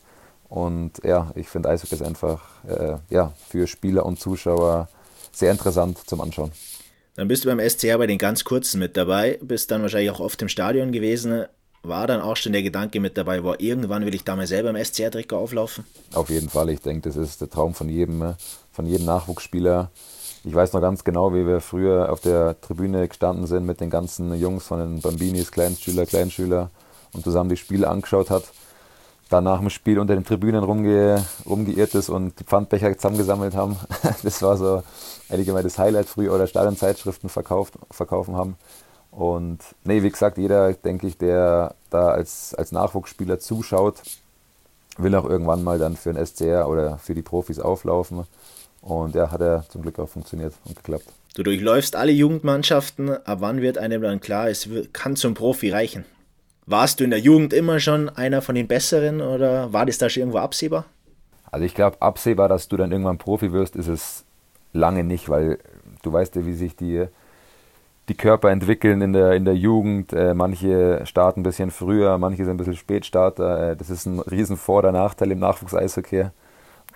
[0.50, 4.90] Und ja, ich finde Eishockey ist einfach äh, ja, für Spieler und Zuschauer
[5.32, 6.52] sehr interessant zum Anschauen.
[7.16, 10.20] Dann bist du beim SCR bei den ganz kurzen mit dabei, bist dann wahrscheinlich auch
[10.20, 11.46] oft im Stadion gewesen.
[11.84, 14.70] War dann auch schon der Gedanke mit dabei, war irgendwann will ich da mal selber
[14.70, 15.84] im SCR-Trikot auflaufen?
[16.14, 16.70] Auf jeden Fall.
[16.70, 18.36] Ich denke, das ist der Traum von jedem,
[18.72, 19.92] von jedem Nachwuchsspieler
[20.44, 23.92] ich weiß noch ganz genau, wie wir früher auf der Tribüne gestanden sind mit den
[23.92, 26.72] ganzen Jungs von den Bambinis, Kleinschüler, Kleinschüler
[27.14, 28.46] und zusammen die Spiele angeschaut hat.
[29.32, 33.78] Da nach dem Spiel unter den Tribünen rumge rumgeirrt ist und die Pfandbecher zusammengesammelt haben.
[34.24, 34.84] Das war so
[35.30, 38.58] einige Mal das Highlight früher oder Stadionzeitschriften verkauft, verkaufen haben.
[39.10, 44.02] Und nee, wie gesagt, jeder, denke ich, der da als, als Nachwuchsspieler zuschaut,
[44.98, 48.26] will auch irgendwann mal dann für den SCR oder für die Profis auflaufen.
[48.82, 51.06] Und ja, hat er zum Glück auch funktioniert und geklappt.
[51.36, 53.10] Du durchläufst alle Jugendmannschaften.
[53.26, 56.04] Ab wann wird einem dann klar, es kann zum Profi reichen?
[56.72, 60.10] Warst du in der Jugend immer schon einer von den Besseren oder war das da
[60.10, 60.86] schon irgendwo absehbar?
[61.52, 64.24] Also ich glaube, absehbar, dass du dann irgendwann Profi wirst, ist es
[64.72, 65.60] lange nicht, weil
[66.02, 67.08] du weißt ja, wie sich die,
[68.08, 70.14] die Körper entwickeln in der, in der Jugend.
[70.14, 73.72] Äh, manche starten ein bisschen früher, manche sind ein bisschen Spätstarter.
[73.72, 76.28] Äh, das ist ein riesen Vor- oder Nachteil im Nachwuchs-Eishockey.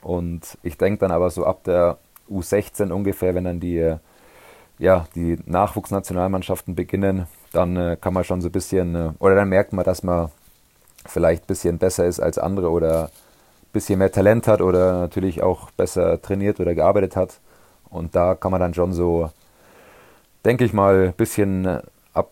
[0.01, 1.97] Und ich denke dann aber so ab der
[2.31, 3.93] U16 ungefähr, wenn dann die,
[4.79, 9.49] ja, die Nachwuchsnationalmannschaften beginnen, dann äh, kann man schon so ein bisschen, äh, oder dann
[9.49, 10.29] merkt man, dass man
[11.05, 15.43] vielleicht ein bisschen besser ist als andere oder ein bisschen mehr Talent hat oder natürlich
[15.43, 17.39] auch besser trainiert oder gearbeitet hat.
[17.89, 19.31] Und da kann man dann schon so,
[20.43, 21.81] denke ich mal, ein bisschen äh,
[22.13, 22.31] ab,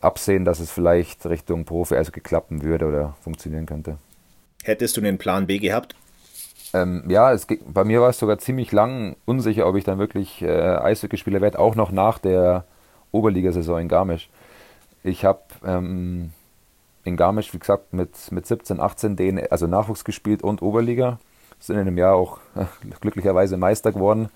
[0.00, 3.98] absehen, dass es vielleicht Richtung Profi also geklappen würde oder funktionieren könnte.
[4.62, 5.94] Hättest du den Plan B gehabt?
[6.72, 10.42] Ähm, ja, es, bei mir war es sogar ziemlich lang unsicher, ob ich dann wirklich
[10.42, 12.64] äh, Eishockeyspieler werde, auch noch nach der
[13.12, 14.28] Oberligasaison in Garmisch.
[15.04, 16.32] Ich habe ähm,
[17.04, 21.18] in Garmisch, wie gesagt, mit, mit 17, 18 den, also Nachwuchs gespielt und Oberliga.
[21.60, 22.64] Sind in einem Jahr auch äh,
[23.00, 24.30] glücklicherweise Meister geworden.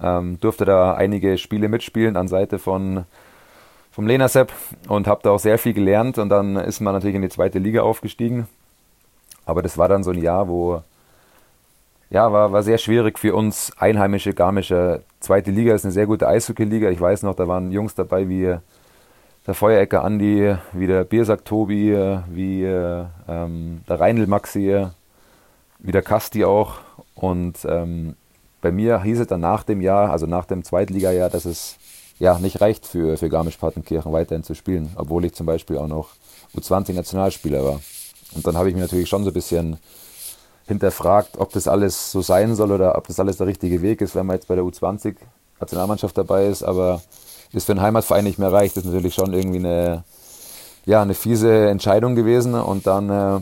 [0.00, 3.04] Ähm, durfte da einige Spiele mitspielen an Seite von
[3.90, 4.52] vom Lenasep
[4.86, 7.58] und habe da auch sehr viel gelernt und dann ist man natürlich in die zweite
[7.58, 8.46] Liga aufgestiegen.
[9.44, 10.82] Aber das war dann so ein Jahr, wo
[12.10, 15.02] ja, war, war sehr schwierig für uns einheimische Garmische.
[15.18, 16.90] Zweite Liga ist eine sehr gute Eishockey-Liga.
[16.90, 18.58] Ich weiß noch, da waren Jungs dabei wie
[19.48, 21.96] der Feuerecker Andi, wie der Biersack Tobi,
[22.28, 24.86] wie ähm, der Reinl Maxi,
[25.78, 26.74] wie der Kasti auch.
[27.14, 28.14] Und ähm,
[28.60, 31.78] bei mir hieß es dann nach dem Jahr, also nach dem Zweitliga-Jahr, dass es
[32.18, 36.10] ja nicht reicht für, für Garmisch-Partenkirchen weiterhin zu spielen, obwohl ich zum Beispiel auch noch
[36.54, 37.80] U20-Nationalspieler war.
[38.34, 39.78] Und dann habe ich mir natürlich schon so ein bisschen
[40.66, 44.14] hinterfragt, ob das alles so sein soll oder ob das alles der richtige Weg ist,
[44.14, 45.16] wenn man jetzt bei der U20
[45.58, 46.62] Nationalmannschaft dabei ist.
[46.62, 47.00] Aber
[47.52, 48.76] ist für einen Heimatverein nicht mehr reicht.
[48.76, 50.04] Das ist natürlich schon irgendwie eine,
[50.86, 52.54] ja, eine fiese Entscheidung gewesen.
[52.54, 53.40] Und dann äh,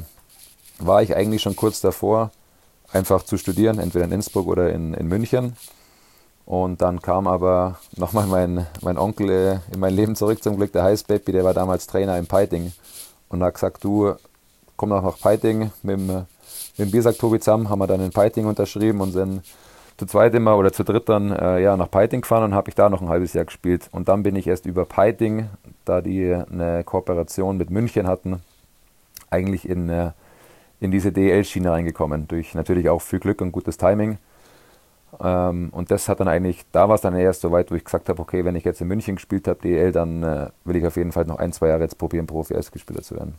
[0.78, 2.30] war ich eigentlich schon kurz davor,
[2.92, 5.56] einfach zu studieren, entweder in Innsbruck oder in, in München.
[6.44, 10.72] Und dann kam aber nochmal mein, mein Onkel äh, in mein Leben zurück, zum Glück
[10.72, 12.72] der Heißbaby, der war damals Trainer in Peiting
[13.28, 14.14] und hat gesagt, du
[14.76, 16.26] komm noch nach Peiting mit dem, mit
[16.78, 19.42] dem Biersack Tobi zusammen, haben wir dann in Peiting unterschrieben und sind
[19.96, 22.74] zu zweit immer oder zu dritt dann äh, ja, nach Peiting gefahren und habe ich
[22.74, 23.88] da noch ein halbes Jahr gespielt.
[23.92, 25.48] Und dann bin ich erst über Peiting,
[25.84, 28.42] da die eine Kooperation mit München hatten,
[29.30, 30.10] eigentlich in, äh,
[30.80, 32.28] in diese DL-Schiene reingekommen.
[32.28, 34.18] Durch natürlich auch viel Glück und gutes Timing.
[35.18, 37.84] Ähm, und das hat dann eigentlich, da war es dann erst so weit, wo ich
[37.84, 40.86] gesagt habe, okay, wenn ich jetzt in München gespielt habe, DL, dann äh, will ich
[40.86, 43.34] auf jeden Fall noch ein, zwei Jahre jetzt probieren, Profi-Eishockeyspieler zu werden.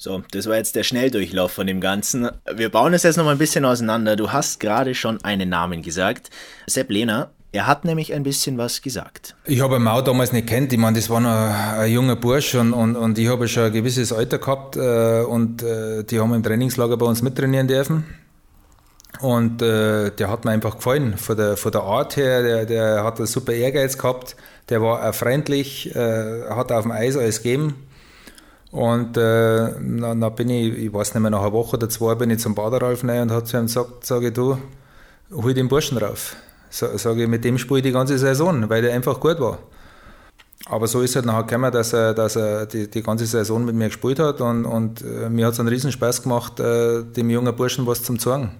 [0.00, 2.30] So, das war jetzt der Schnelldurchlauf von dem Ganzen.
[2.54, 4.14] Wir bauen es jetzt noch mal ein bisschen auseinander.
[4.14, 6.30] Du hast gerade schon einen Namen gesagt.
[6.68, 7.30] Sepp Lehner.
[7.50, 9.34] Er hat nämlich ein bisschen was gesagt.
[9.44, 10.72] Ich habe Mau damals nicht kennt.
[10.72, 13.72] Ich meine, das war noch ein junger Bursch und, und, und ich habe schon ein
[13.72, 18.04] gewisses Alter gehabt äh, und äh, die haben im Trainingslager bei uns mittrainieren dürfen.
[19.20, 21.16] Und äh, der hat mir einfach gefallen.
[21.16, 24.36] Von der, von der Art her, der, der hat einen super Ehrgeiz gehabt.
[24.68, 27.87] Der war auch freundlich, äh, hat auf dem Eis alles gegeben.
[28.70, 32.14] Und äh, dann, dann bin ich, ich weiß nicht mehr, nach einer Woche oder zwei
[32.14, 34.58] bin ich zum Baderalf rein und hat zu ihm gesagt, sage ich, du,
[35.32, 36.36] hol den Burschen rauf.
[36.70, 39.58] Sage ich, mit dem spiele ich die ganze Saison, weil der einfach gut war.
[40.66, 43.74] Aber so ist halt nachher gekommen, dass er, dass er die, die ganze Saison mit
[43.74, 47.30] mir gespielt hat und, und äh, mir hat es einen riesen Spaß gemacht, äh, dem
[47.30, 48.50] jungen Burschen was zum zeigen.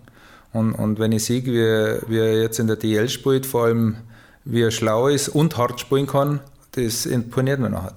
[0.55, 3.97] Und, und wenn ich sehe, wie, wie er jetzt in der DL spielt, vor allem
[4.44, 6.40] wie er schlau ist und hart spielen kann,
[6.73, 7.92] das imponiert mir nachher.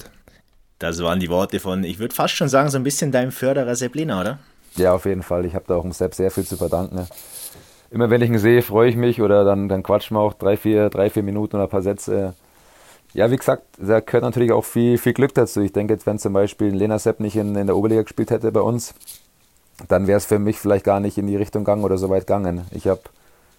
[0.82, 3.76] Das waren die Worte von, ich würde fast schon sagen, so ein bisschen deinem Förderer
[3.76, 4.40] Sepp Lehner, oder?
[4.78, 5.46] Ja, auf jeden Fall.
[5.46, 7.08] Ich habe da auch dem Sepp sehr viel zu verdanken.
[7.92, 10.58] Immer wenn ich ihn sehe, freue ich mich oder dann, dann quatschen wir auch drei,
[10.58, 12.34] vier, drei, vier Minuten oder ein paar Sätze.
[13.14, 15.62] Ja, wie gesagt, da gehört natürlich auch viel, viel Glück dazu.
[15.62, 18.52] Ich denke jetzt, wenn zum Beispiel Lena Sepp nicht in, in der Oberliga gespielt hätte
[18.52, 18.96] bei uns,
[19.88, 22.26] dann wäre es für mich vielleicht gar nicht in die Richtung gegangen oder so weit
[22.26, 22.66] gegangen.
[22.72, 23.02] Ich habe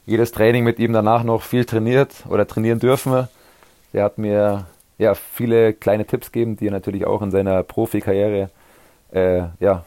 [0.06, 3.28] jedes Training mit ihm danach noch viel trainiert oder trainieren dürfen.
[3.92, 4.66] Er hat mir
[5.02, 8.50] ja, viele kleine Tipps gegeben, die er natürlich auch in seiner Profikarriere
[9.12, 9.84] äh, ja,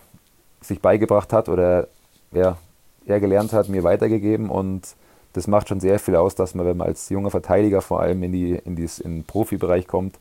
[0.61, 1.87] sich beigebracht hat oder
[2.31, 2.57] ja,
[3.05, 4.95] er gelernt hat, mir weitergegeben und
[5.33, 8.23] das macht schon sehr viel aus, dass man, wenn man als junger Verteidiger vor allem
[8.23, 10.15] in, die, in, dies, in den Profibereich kommt,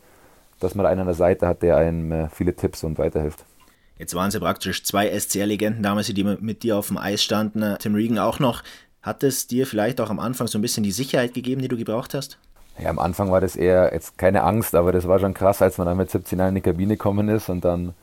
[0.61, 3.45] dass man einen an der Seite hat, der einem äh, viele Tipps und weiterhilft.
[3.99, 7.77] Jetzt waren es ja praktisch zwei SCR-Legenden damals, die mit dir auf dem Eis standen.
[7.79, 8.65] Tim Regan auch noch.
[9.03, 11.77] Hat es dir vielleicht auch am Anfang so ein bisschen die Sicherheit gegeben, die du
[11.77, 12.39] gebraucht hast?
[12.79, 15.79] Ja, am Anfang war das eher jetzt keine Angst, aber das war schon krass, als
[15.79, 17.95] man dann mit 17 Jahren in die Kabine gekommen ist und dann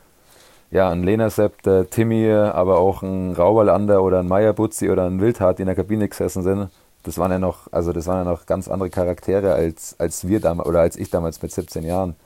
[0.70, 5.04] ja, ein Lena Sepp, der Timmy, aber auch ein Rauberlander oder ein Meier Butzi oder
[5.04, 6.70] ein Wildhart, die in der Kabine gesessen sind.
[7.02, 10.40] Das waren ja noch, also das waren ja noch ganz andere Charaktere als, als wir
[10.40, 12.16] damals oder als ich damals mit 17 Jahren.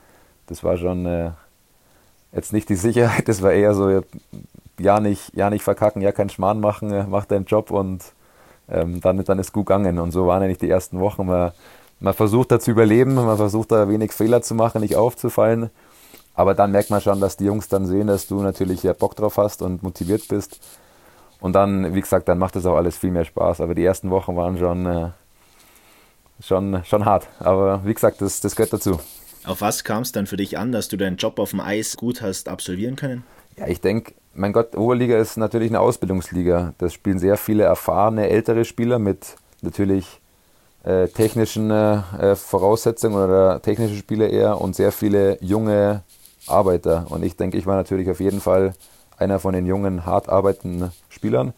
[0.47, 1.31] Das war schon äh,
[2.31, 4.01] jetzt nicht die Sicherheit, das war eher so,
[4.79, 8.03] ja nicht, ja nicht verkacken, ja keinen Schmarrn machen, mach deinen Job und
[8.69, 9.99] ähm, dann, dann ist gut gegangen.
[9.99, 11.25] Und so waren ja nicht die ersten Wochen.
[11.25, 11.51] Man,
[11.99, 15.69] man versucht da zu überleben, man versucht da wenig Fehler zu machen, nicht aufzufallen.
[16.35, 19.15] Aber dann merkt man schon, dass die Jungs dann sehen, dass du natürlich ja Bock
[19.15, 20.59] drauf hast und motiviert bist.
[21.39, 23.61] Und dann, wie gesagt, dann macht es auch alles viel mehr Spaß.
[23.61, 25.09] Aber die ersten Wochen waren schon, äh,
[26.39, 27.27] schon, schon hart.
[27.39, 28.99] Aber wie gesagt, das, das gehört dazu.
[29.45, 31.97] Auf was kam es dann für dich an, dass du deinen Job auf dem Eis
[31.97, 33.23] gut hast absolvieren können?
[33.57, 36.73] Ja, ich denke, mein Gott, Oberliga ist natürlich eine Ausbildungsliga.
[36.77, 40.21] Das spielen sehr viele erfahrene, ältere Spieler mit natürlich
[40.83, 46.03] äh, technischen äh, Voraussetzungen oder technische Spieler eher und sehr viele junge
[46.47, 47.05] Arbeiter.
[47.09, 48.73] Und ich denke, ich war natürlich auf jeden Fall
[49.17, 51.53] einer von den jungen, hart arbeitenden Spielern.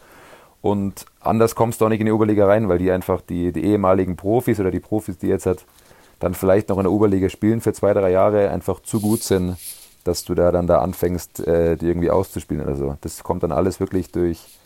[0.62, 3.64] Und anders kommst du auch nicht in die Oberliga rein, weil die einfach die, die
[3.64, 5.66] ehemaligen Profis oder die Profis, die jetzt halt
[6.20, 9.58] dann vielleicht noch in der Oberliga spielen für zwei, drei Jahre, einfach zu gut sind,
[10.04, 12.98] dass du da dann da anfängst, äh, die irgendwie auszuspielen oder so.
[13.02, 14.59] Das kommt dann alles wirklich durch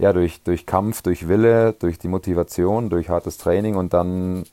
[0.00, 4.44] ja, durch, durch Kampf, durch Wille, durch die Motivation, durch hartes Training und dann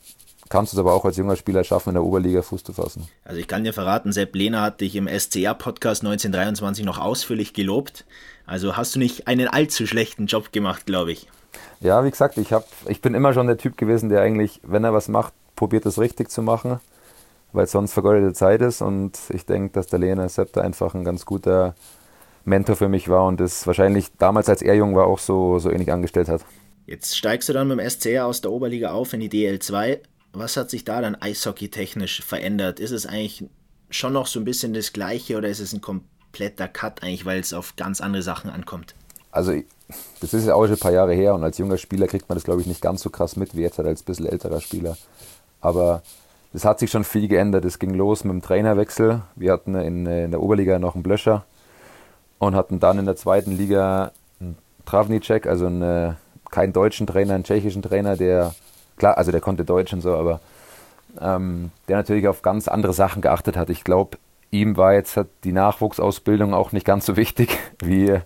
[0.49, 3.07] kannst du es aber auch als junger Spieler schaffen, in der Oberliga Fuß zu fassen.
[3.23, 8.05] Also ich kann dir verraten, Sepp Lehner hat dich im SCR-Podcast 1923 noch ausführlich gelobt.
[8.45, 11.27] Also hast du nicht einen allzu schlechten Job gemacht, glaube ich.
[11.79, 14.83] Ja, wie gesagt, ich, hab, ich bin immer schon der Typ gewesen, der eigentlich, wenn
[14.83, 16.79] er was macht, probiert es richtig zu machen,
[17.53, 18.81] weil sonst vergeudete Zeit ist.
[18.81, 21.75] Und ich denke, dass der Lehner Sepp da einfach ein ganz guter
[22.47, 25.69] Mentor für mich war und das wahrscheinlich damals, als er jung war, auch so, so
[25.69, 26.45] ähnlich angestellt hat.
[26.85, 29.99] Jetzt steigst du dann mit dem SCR aus der Oberliga auf in die DL2.
[30.31, 32.79] Was hat sich da dann eishockey-technisch verändert?
[32.79, 33.43] Ist es eigentlich
[33.89, 37.41] schon noch so ein bisschen das Gleiche oder ist es ein kompletter Cut eigentlich, weil
[37.41, 38.95] es auf ganz andere Sachen ankommt?
[39.31, 39.51] Also,
[40.21, 42.37] das ist ja auch schon ein paar Jahre her und als junger Spieler kriegt man
[42.37, 44.61] das, glaube ich, nicht ganz so krass mit wie jetzt halt als ein bisschen älterer
[44.61, 44.97] Spieler.
[45.59, 46.01] Aber
[46.53, 47.65] es hat sich schon viel geändert.
[47.65, 49.21] Es ging los mit dem Trainerwechsel.
[49.35, 51.45] Wir hatten in, in der Oberliga noch einen Blöscher
[52.39, 56.17] und hatten dann in der zweiten Liga einen Travnicek, also einen,
[56.51, 58.53] keinen deutschen Trainer, einen tschechischen Trainer, der,
[58.97, 60.39] klar, also der konnte Deutsch und so, aber
[61.19, 63.69] ähm, der natürlich auf ganz andere Sachen geachtet hat.
[63.69, 64.17] Ich glaube,
[64.51, 68.19] ihm war jetzt die Nachwuchsausbildung auch nicht ganz so wichtig wie,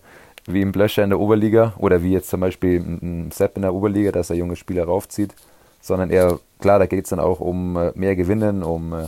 [0.46, 3.74] wie im Blöscher in der Oberliga oder wie jetzt zum Beispiel ein Sepp in der
[3.74, 5.34] Oberliga, dass er junge Spieler raufzieht,
[5.80, 9.08] sondern eher, klar, da geht es dann auch um äh, mehr Gewinnen, um äh,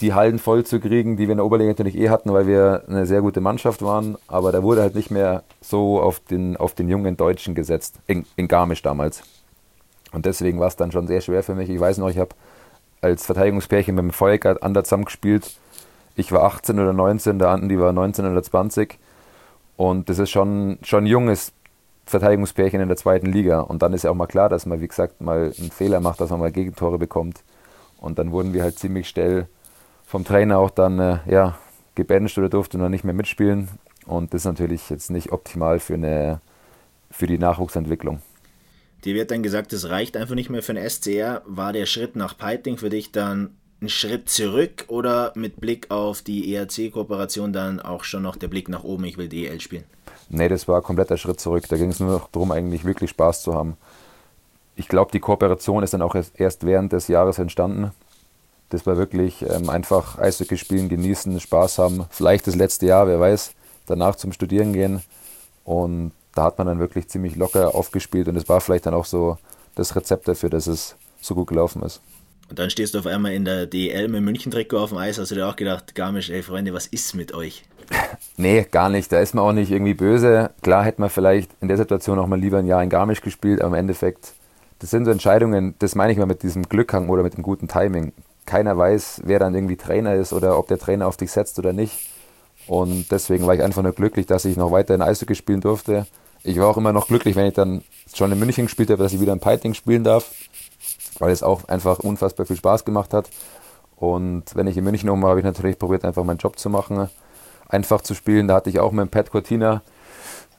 [0.00, 2.84] die Hallen voll zu kriegen, die wir in der Oberliga natürlich eh hatten, weil wir
[2.88, 6.74] eine sehr gute Mannschaft waren, aber da wurde halt nicht mehr so auf den, auf
[6.74, 9.22] den jungen Deutschen gesetzt, in, in Garmisch damals.
[10.12, 11.68] Und deswegen war es dann schon sehr schwer für mich.
[11.70, 12.34] Ich weiß noch, ich habe
[13.00, 15.52] als Verteidigungspärchen mit dem Feuergard Ander zusammengespielt.
[16.16, 18.98] Ich war 18 oder 19, der Anden, die war 19 oder 20.
[19.76, 21.52] Und das ist schon, schon ein junges
[22.06, 23.60] Verteidigungspärchen in der zweiten Liga.
[23.60, 26.20] Und dann ist ja auch mal klar, dass man, wie gesagt, mal einen Fehler macht,
[26.20, 27.42] dass man mal Gegentore bekommt.
[27.98, 29.46] Und dann wurden wir halt ziemlich schnell
[30.10, 31.56] vom Trainer auch dann äh, ja,
[31.94, 33.68] gebencht oder durfte noch nicht mehr mitspielen.
[34.06, 36.40] Und das ist natürlich jetzt nicht optimal für, eine,
[37.12, 38.20] für die Nachwuchsentwicklung.
[39.04, 41.42] Dir wird dann gesagt, es reicht einfach nicht mehr für eine SCR.
[41.46, 46.22] War der Schritt nach Peiting für dich dann ein Schritt zurück oder mit Blick auf
[46.22, 49.84] die ERC-Kooperation dann auch schon noch der Blick nach oben, ich will DEL spielen?
[50.28, 51.66] Nee, das war ein kompletter Schritt zurück.
[51.68, 53.76] Da ging es nur noch darum, eigentlich wirklich Spaß zu haben.
[54.74, 57.92] Ich glaube, die Kooperation ist dann auch erst während des Jahres entstanden.
[58.70, 62.06] Das war wirklich ähm, einfach Eishockey spielen, genießen, Spaß haben.
[62.10, 63.52] Vielleicht das letzte Jahr, wer weiß,
[63.86, 65.02] danach zum Studieren gehen.
[65.64, 69.04] Und da hat man dann wirklich ziemlich locker aufgespielt und es war vielleicht dann auch
[69.04, 69.38] so
[69.74, 72.00] das Rezept dafür, dass es so gut gelaufen ist.
[72.48, 75.18] Und dann stehst du auf einmal in der DL mit München-Trikot auf dem Eis.
[75.18, 77.64] Hast du dir auch gedacht, Garmisch, ey Freunde, was ist mit euch?
[78.36, 79.12] nee, gar nicht.
[79.12, 80.50] Da ist man auch nicht irgendwie böse.
[80.62, 83.60] Klar hätte man vielleicht in der Situation auch mal lieber ein Jahr in Garmisch gespielt,
[83.60, 84.32] aber im Endeffekt,
[84.80, 87.68] das sind so Entscheidungen, das meine ich mal mit diesem Glückhang oder mit dem guten
[87.68, 88.12] Timing.
[88.50, 91.72] Keiner weiß, wer dann irgendwie Trainer ist oder ob der Trainer auf dich setzt oder
[91.72, 92.10] nicht.
[92.66, 96.08] Und deswegen war ich einfach nur glücklich, dass ich noch weiter in Eishockey spielen durfte.
[96.42, 99.12] Ich war auch immer noch glücklich, wenn ich dann schon in München gespielt habe, dass
[99.12, 100.32] ich wieder in Peiting spielen darf,
[101.20, 103.30] weil es auch einfach unfassbar viel Spaß gemacht hat.
[103.94, 106.70] Und wenn ich in München um war, habe ich natürlich probiert, einfach meinen Job zu
[106.70, 107.08] machen,
[107.68, 108.48] einfach zu spielen.
[108.48, 109.82] Da hatte ich auch mit Pat Cortina,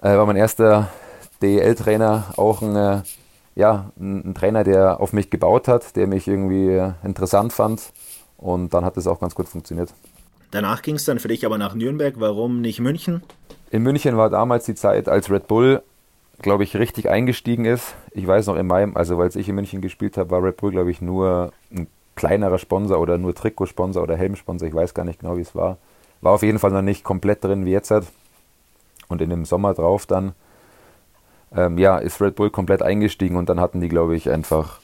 [0.01, 0.87] äh, war mein erster
[1.41, 3.01] DEL-Trainer, auch ein, äh,
[3.55, 7.91] ja, ein, Trainer, der auf mich gebaut hat, der mich irgendwie interessant fand.
[8.37, 9.93] Und dann hat es auch ganz gut funktioniert.
[10.51, 12.15] Danach ging es dann für dich aber nach Nürnberg.
[12.17, 13.23] Warum nicht München?
[13.69, 15.81] In München war damals die Zeit, als Red Bull,
[16.41, 17.93] glaube ich, richtig eingestiegen ist.
[18.11, 20.71] Ich weiß noch in meinem, also weil ich in München gespielt habe, war Red Bull,
[20.71, 24.67] glaube ich, nur ein kleinerer Sponsor oder nur Trikotsponsor oder Helmsponsor.
[24.67, 25.77] Ich weiß gar nicht genau, wie es war.
[26.19, 27.93] War auf jeden Fall noch nicht komplett drin wie jetzt.
[29.07, 30.33] Und in dem Sommer drauf dann,
[31.55, 34.79] ähm, ja, ist Red Bull komplett eingestiegen und dann hatten die, glaube ich, einfach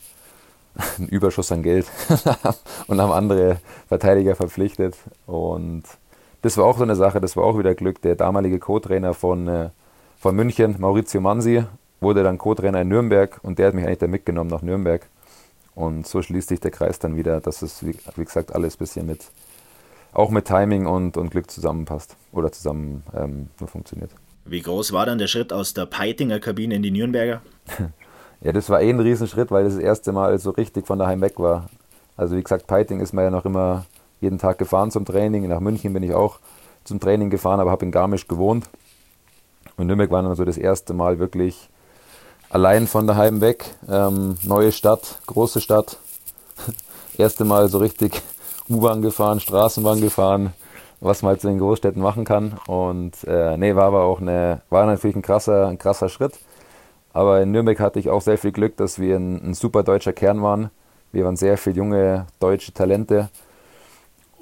[0.97, 1.88] einen Überschuss an Geld
[2.88, 4.95] und haben andere Verteidiger verpflichtet.
[5.25, 5.84] Und
[6.41, 8.01] das war auch so eine Sache, das war auch wieder Glück.
[8.01, 9.69] Der damalige Co-Trainer von, äh,
[10.19, 11.63] von München, Maurizio Mansi,
[11.99, 15.08] wurde dann Co-Trainer in Nürnberg und der hat mich eigentlich da mitgenommen nach Nürnberg.
[15.73, 18.80] Und so schließt sich der Kreis dann wieder, dass es, wie, wie gesagt, alles ein
[18.80, 19.25] bisschen mit,
[20.12, 24.12] auch mit Timing und, und Glück zusammenpasst oder zusammen ähm, nur funktioniert.
[24.49, 27.41] Wie groß war dann der Schritt aus der Peitinger Kabine in die Nürnberger?
[28.39, 31.21] Ja, das war eh ein Riesenschritt, weil das das erste Mal so richtig von daheim
[31.21, 31.71] weg war.
[32.15, 33.86] Also wie gesagt, Peiting ist man ja noch immer
[34.21, 35.47] jeden Tag gefahren zum Training.
[35.47, 36.38] Nach München bin ich auch
[36.83, 38.69] zum Training gefahren, aber habe in Garmisch gewohnt.
[39.75, 41.69] Und Nürnberg war dann so das erste Mal wirklich
[42.51, 43.65] allein von daheim weg.
[43.89, 45.97] Ähm, neue Stadt, große Stadt.
[47.17, 48.21] erste Mal so richtig
[48.69, 50.53] U-Bahn gefahren, Straßenbahn gefahren,
[50.99, 52.57] was man so in Großstädten machen kann.
[52.67, 56.33] Und äh, nee, war aber auch eine, war natürlich ein krasser, ein krasser Schritt.
[57.13, 60.13] Aber in Nürnberg hatte ich auch sehr viel Glück, dass wir ein, ein super deutscher
[60.13, 60.69] Kern waren.
[61.12, 63.29] Wir waren sehr viele junge deutsche Talente.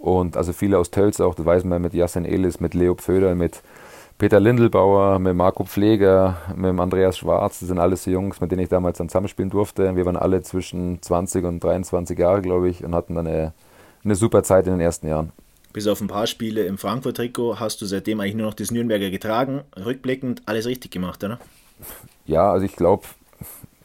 [0.02, 3.34] Und also viele aus Tölz auch, das weiß man mit Jasen Elis, mit Leo Pföder,
[3.34, 3.62] mit
[4.18, 8.62] Peter Lindelbauer, mit Marco Pfleger, mit Andreas Schwarz, das sind alles so Jungs, mit denen
[8.62, 9.96] ich damals dann zusammenspielen durfte.
[9.96, 13.54] Wir waren alle zwischen 20 und 23 Jahre, glaube ich, und hatten dann eine,
[14.06, 15.34] eine super Zeit in den ersten Jahren.
[15.76, 19.10] Bis auf ein paar Spiele im Frankfurt-Trikot hast du seitdem eigentlich nur noch das Nürnberger
[19.10, 19.66] getragen.
[19.76, 21.38] Rückblickend alles richtig gemacht, oder?
[22.26, 23.04] ja, also ich glaube,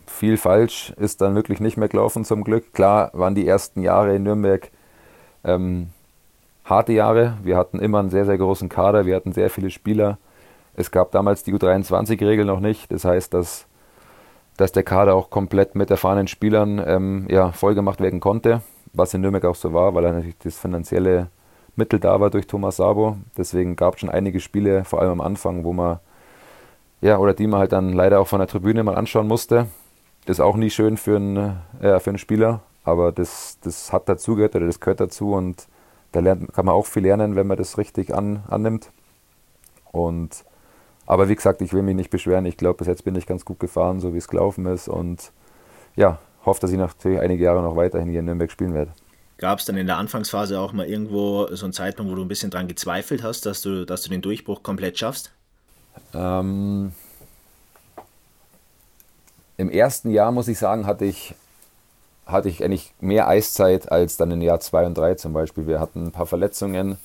[0.07, 2.73] viel falsch ist dann wirklich nicht mehr gelaufen zum Glück.
[2.75, 4.71] Klar waren die ersten Jahre in Nürnberg
[5.43, 5.89] ähm,
[6.65, 7.37] harte Jahre.
[7.43, 10.19] Wir hatten immer einen sehr, sehr großen Kader, wir hatten sehr viele Spieler.
[10.75, 12.93] Es gab damals die U23-Regel noch nicht.
[12.93, 13.67] Das heißt, dass,
[14.57, 19.23] dass der Kader auch komplett mit erfahrenen Spielern ähm, ja, vollgemacht werden konnte, was in
[19.23, 21.31] Nürnberg auch so war, weil natürlich das finanzielle
[21.81, 23.17] Mittel da war durch Thomas Sabo.
[23.37, 25.99] Deswegen gab es schon einige Spiele, vor allem am Anfang, wo man
[27.01, 29.67] ja, oder die man halt dann leider auch von der Tribüne mal anschauen musste.
[30.27, 34.55] Ist auch nie schön für einen, äh, für einen Spieler, aber das, das hat dazugehört
[34.55, 35.67] oder das gehört dazu und
[36.13, 38.91] da lernt, kann man auch viel lernen, wenn man das richtig an, annimmt.
[39.93, 40.45] Und,
[41.07, 42.45] aber wie gesagt, ich will mich nicht beschweren.
[42.47, 44.89] Ich glaube, bis jetzt bin ich ganz gut gefahren, so wie es gelaufen ist.
[44.89, 45.33] Und
[45.97, 48.93] ja, hoffe, dass ich natürlich einige Jahre noch weiterhin hier in Nürnberg spielen werde.
[49.41, 52.29] Gab es dann in der Anfangsphase auch mal irgendwo so einen Zeitpunkt, wo du ein
[52.29, 55.33] bisschen dran gezweifelt hast, dass du, dass du den Durchbruch komplett schaffst?
[56.13, 56.93] Ähm,
[59.57, 61.35] Im ersten Jahr, muss ich sagen, hatte ich
[62.27, 65.67] hatte ich eigentlich mehr Eiszeit als dann in Jahr 2 und 3 zum Beispiel.
[65.67, 66.99] Wir hatten ein paar Verletzungen.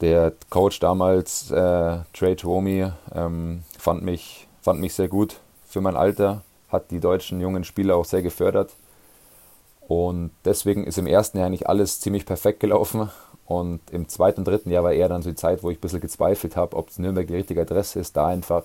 [0.00, 5.96] Der Coach damals, äh, Trey Tuomi, ähm, fand, mich, fand mich sehr gut für mein
[5.96, 8.70] Alter, hat die deutschen jungen Spieler auch sehr gefördert.
[9.90, 13.10] Und deswegen ist im ersten Jahr eigentlich alles ziemlich perfekt gelaufen.
[13.44, 15.80] Und im zweiten und dritten Jahr war eher dann so die Zeit, wo ich ein
[15.80, 18.62] bisschen gezweifelt habe, ob Nürnberg die richtige Adresse ist, da einfach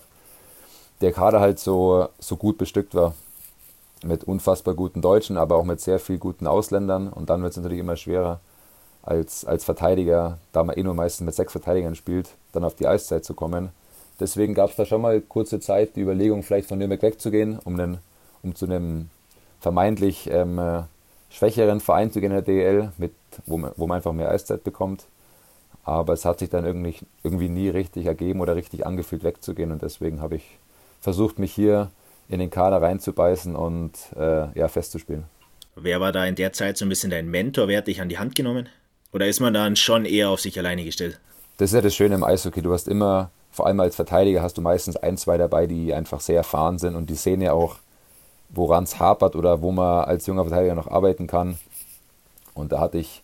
[1.01, 3.15] der Kader halt so, so gut bestückt war
[4.03, 7.07] mit unfassbar guten Deutschen, aber auch mit sehr vielen guten Ausländern.
[7.07, 8.39] Und dann wird es natürlich immer schwerer,
[9.01, 12.85] als, als Verteidiger, da man eh nur meistens mit sechs Verteidigern spielt, dann auf die
[12.85, 13.69] Eiszeit zu kommen.
[14.19, 17.79] Deswegen gab es da schon mal kurze Zeit die Überlegung, vielleicht von Nürnberg wegzugehen, um,
[17.79, 17.97] einen,
[18.43, 19.09] um zu einem
[19.59, 20.83] vermeintlich ähm, äh,
[21.29, 23.13] schwächeren Verein zu gehen in der DL, mit,
[23.45, 25.05] wo, man, wo man einfach mehr Eiszeit bekommt.
[25.83, 29.71] Aber es hat sich dann irgendwie, irgendwie nie richtig ergeben oder richtig angefühlt, wegzugehen.
[29.71, 30.57] Und deswegen habe ich
[31.01, 31.91] versucht, mich hier
[32.27, 35.25] in den Kader reinzubeißen und äh, ja, festzuspielen.
[35.75, 37.67] Wer war da in der Zeit so ein bisschen dein Mentor?
[37.67, 38.69] Wer hat dich an die Hand genommen?
[39.11, 41.19] Oder ist man dann schon eher auf sich alleine gestellt?
[41.57, 42.61] Das ist ja das Schöne im Eishockey.
[42.61, 46.19] Du hast immer, vor allem als Verteidiger, hast du meistens ein, zwei dabei, die einfach
[46.19, 47.77] sehr erfahren sind und die sehen ja auch,
[48.49, 51.58] woran es hapert oder wo man als junger Verteidiger noch arbeiten kann.
[52.53, 53.23] Und da hatte ich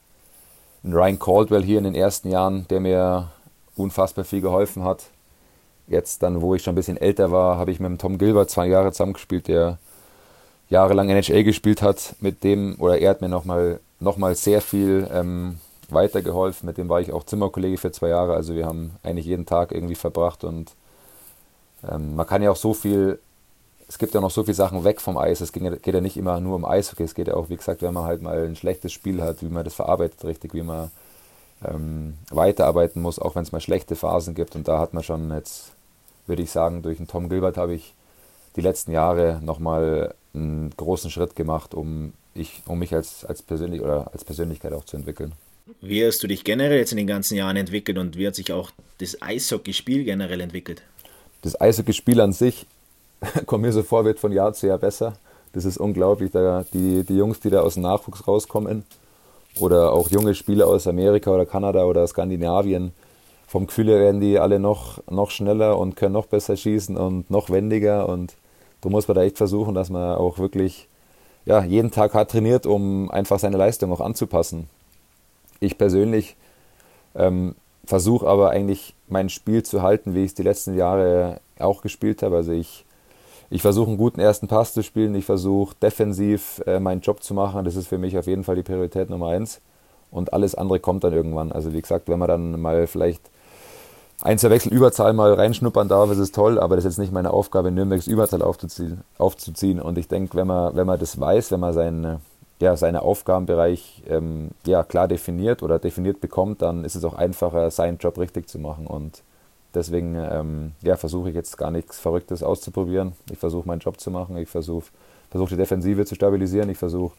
[0.83, 3.31] einen Ryan Caldwell hier in den ersten Jahren, der mir
[3.75, 5.05] unfassbar viel geholfen hat.
[5.87, 8.49] Jetzt dann, wo ich schon ein bisschen älter war, habe ich mit dem Tom Gilbert
[8.49, 9.77] zwei Jahre zusammengespielt, der
[10.69, 12.15] jahrelang NHL gespielt hat.
[12.19, 16.65] Mit dem, oder er hat mir nochmal noch mal sehr viel ähm, weitergeholfen.
[16.65, 18.33] Mit dem war ich auch Zimmerkollege für zwei Jahre.
[18.33, 20.73] Also wir haben eigentlich jeden Tag irgendwie verbracht und
[21.89, 23.19] ähm, man kann ja auch so viel,
[23.91, 25.41] es gibt ja noch so viele Sachen weg vom Eis.
[25.41, 27.03] Es geht ja nicht immer nur um Eishockey.
[27.03, 29.49] Es geht ja auch, wie gesagt, wenn man halt mal ein schlechtes Spiel hat, wie
[29.49, 30.91] man das verarbeitet richtig, wie man
[31.65, 34.55] ähm, weiterarbeiten muss, auch wenn es mal schlechte Phasen gibt.
[34.55, 35.73] Und da hat man schon jetzt
[36.25, 37.93] würde ich sagen, durch den Tom Gilbert habe ich
[38.55, 43.81] die letzten Jahre nochmal einen großen Schritt gemacht, um, ich, um mich als, als, persönlich,
[43.81, 45.33] oder als Persönlichkeit auch zu entwickeln.
[45.81, 48.53] Wie hast du dich generell jetzt in den ganzen Jahren entwickelt und wie hat sich
[48.53, 50.81] auch das Eishockeyspiel generell entwickelt?
[51.41, 52.65] Das Eishockeyspiel an sich
[53.45, 55.13] kommt mir so vor, wird von Jahr zu Jahr besser.
[55.53, 56.31] Das ist unglaublich.
[56.31, 58.85] Da die, die Jungs, die da aus dem Nachwuchs rauskommen,
[59.59, 62.93] oder auch junge Spieler aus Amerika oder Kanada oder Skandinavien,
[63.47, 67.29] vom Gefühl her werden die alle noch, noch schneller und können noch besser schießen und
[67.29, 68.07] noch wendiger.
[68.07, 68.35] Und
[68.79, 70.87] da muss man da echt versuchen, dass man auch wirklich
[71.45, 74.69] ja, jeden Tag hart trainiert, um einfach seine Leistung auch anzupassen.
[75.59, 76.37] Ich persönlich
[77.13, 81.81] ähm, versuche aber eigentlich mein Spiel zu halten, wie ich es die letzten Jahre auch
[81.81, 82.37] gespielt habe.
[82.37, 82.85] Also ich,
[83.51, 87.33] ich versuche einen guten ersten Pass zu spielen, ich versuche defensiv äh, meinen Job zu
[87.33, 87.65] machen.
[87.65, 89.59] Das ist für mich auf jeden Fall die Priorität Nummer eins.
[90.09, 91.51] Und alles andere kommt dann irgendwann.
[91.51, 93.21] Also wie gesagt, wenn man dann mal vielleicht
[94.21, 97.11] ein, zwei Wechsel Überzahl mal reinschnuppern darf, ist es toll, aber das ist jetzt nicht
[97.11, 99.01] meine Aufgabe, Nürnbergs Überzahl aufzuziehen.
[99.17, 99.81] aufzuziehen.
[99.81, 102.19] Und ich denke, wenn man, wenn man das weiß, wenn man seinen,
[102.61, 107.69] ja, seinen Aufgabenbereich ähm, ja, klar definiert oder definiert bekommt, dann ist es auch einfacher,
[107.69, 108.87] seinen Job richtig zu machen.
[108.87, 109.23] Und
[109.73, 113.13] deswegen ähm, ja, versuche ich jetzt gar nichts Verrücktes auszuprobieren.
[113.31, 114.91] Ich versuche meinen Job zu machen, ich versuche
[115.31, 117.15] versuch die Defensive zu stabilisieren, ich versuche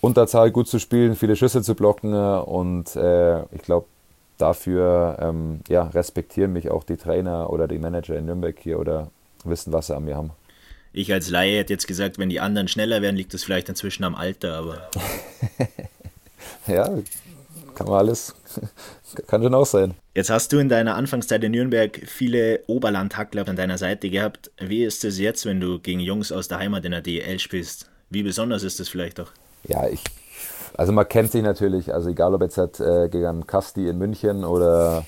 [0.00, 3.86] Unterzahl gut zu spielen, viele Schüsse zu blocken und äh, ich glaube,
[4.38, 9.10] dafür ähm, ja, respektieren mich auch die Trainer oder die Manager in Nürnberg hier oder
[9.44, 10.30] wissen, was sie an mir haben.
[10.92, 14.04] Ich als Laie hätte jetzt gesagt, wenn die anderen schneller werden, liegt das vielleicht inzwischen
[14.04, 14.90] am Alter, aber.
[16.66, 16.84] ja,
[17.74, 18.34] kann man alles,
[19.26, 19.94] kann schon auch sein.
[20.14, 24.50] Jetzt hast du in deiner Anfangszeit in Nürnberg viele Oberlandhackler an deiner Seite gehabt.
[24.58, 27.90] Wie ist es jetzt, wenn du gegen Jungs aus der Heimat in der DL spielst?
[28.10, 29.30] Wie besonders ist das vielleicht auch?
[29.66, 30.02] Ja, ich
[30.74, 34.44] also man kennt sich natürlich, also egal ob jetzt halt, äh, gegen Kasti in München
[34.44, 35.04] oder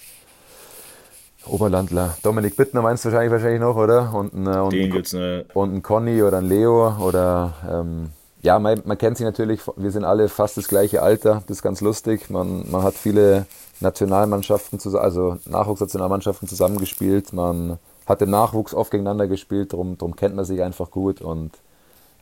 [1.46, 2.16] Oberlandler.
[2.22, 4.12] Dominik Bittner meinst du wahrscheinlich wahrscheinlich noch, oder?
[4.14, 5.44] Und ein, äh, und, Den gibt's ne.
[5.54, 8.10] und ein Conny oder ein Leo oder ähm,
[8.44, 11.62] ja, man, man, kennt sich natürlich, wir sind alle fast das gleiche Alter, das ist
[11.62, 12.28] ganz lustig.
[12.28, 13.46] Man, man hat viele
[13.80, 17.32] Nationalmannschaften, also Nachwuchsnationalmannschaften zusammengespielt.
[17.32, 21.52] Man hat im Nachwuchs oft gegeneinander gespielt, darum, darum kennt man sich einfach gut und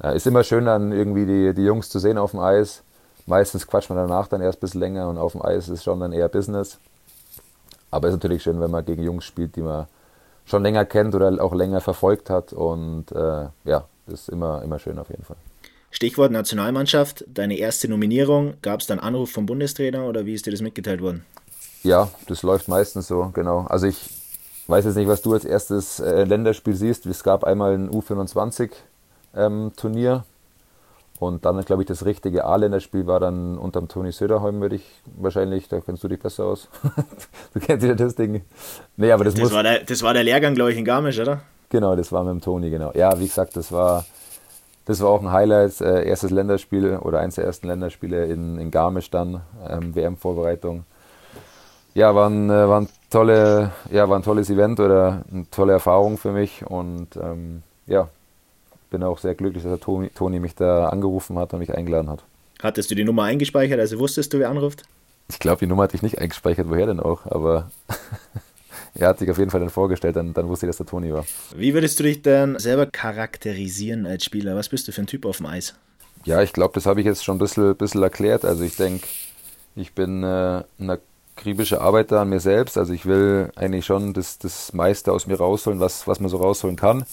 [0.01, 2.85] ja, ist immer schön dann irgendwie die, die Jungs zu sehen auf dem Eis.
[3.27, 5.99] Meistens quatscht man danach dann erst ein bisschen länger und auf dem Eis ist schon
[5.99, 6.79] dann eher Business.
[7.91, 9.87] Aber ist natürlich schön, wenn man gegen Jungs spielt, die man
[10.45, 12.53] schon länger kennt oder auch länger verfolgt hat.
[12.53, 15.37] Und äh, ja, ist immer, immer schön auf jeden Fall.
[15.93, 20.51] Stichwort Nationalmannschaft, deine erste Nominierung, gab es dann Anruf vom Bundestrainer oder wie ist dir
[20.51, 21.25] das mitgeteilt worden?
[21.85, 23.67] Ja, das läuft meistens so, genau.
[23.69, 24.11] Also ich
[24.69, 27.07] weiß jetzt nicht, was du als erstes äh, Länderspiel siehst.
[27.07, 30.23] Es gab einmal ein U25-Turnier ähm,
[31.19, 34.85] und dann, glaube ich, das richtige A-Länderspiel war dann unter dem Toni Söderholm, würde ich
[35.17, 36.69] wahrscheinlich, da kennst du dich besser aus.
[37.55, 38.41] du kennst ja das Ding.
[38.97, 41.19] Nee, aber das, das, muss, war der, das war der Lehrgang, glaube ich, in Garmisch,
[41.19, 41.43] oder?
[41.69, 42.93] Genau, das war mit dem Toni, genau.
[42.95, 44.07] Ja, wie gesagt, das war,
[44.85, 45.81] das war auch ein Highlight.
[45.81, 50.85] Äh, erstes Länderspiel oder eins der ersten Länderspiele in, in Garmisch dann, ähm, WM-Vorbereitung.
[51.95, 55.75] Ja, war ein, äh, war, ein tolle, ja, war ein tolles Event oder eine tolle
[55.75, 58.09] Erfahrung für mich und ähm, ja,
[58.91, 62.09] bin auch sehr glücklich, dass der Toni, Toni mich da angerufen hat und mich eingeladen
[62.11, 62.25] hat.
[62.63, 64.85] Hattest du die Nummer eingespeichert, also wusstest du, wer anruft?
[65.29, 67.71] Ich glaube, die Nummer hatte ich nicht eingespeichert, woher denn auch, aber
[68.95, 71.13] er hat sich auf jeden Fall dann vorgestellt, dann, dann wusste ich, dass der Toni
[71.13, 71.25] war.
[71.57, 74.55] Wie würdest du dich denn selber charakterisieren als Spieler?
[74.55, 75.75] Was bist du für ein Typ auf dem Eis?
[76.25, 78.45] Ja, ich glaube, das habe ich jetzt schon ein bisschen, bisschen erklärt.
[78.45, 79.07] Also ich denke,
[79.75, 80.99] ich bin äh, ein
[81.37, 82.77] akribischer Arbeiter an mir selbst.
[82.77, 86.37] Also ich will eigentlich schon das, das meiste aus mir rausholen, was, was man so
[86.37, 87.05] rausholen kann.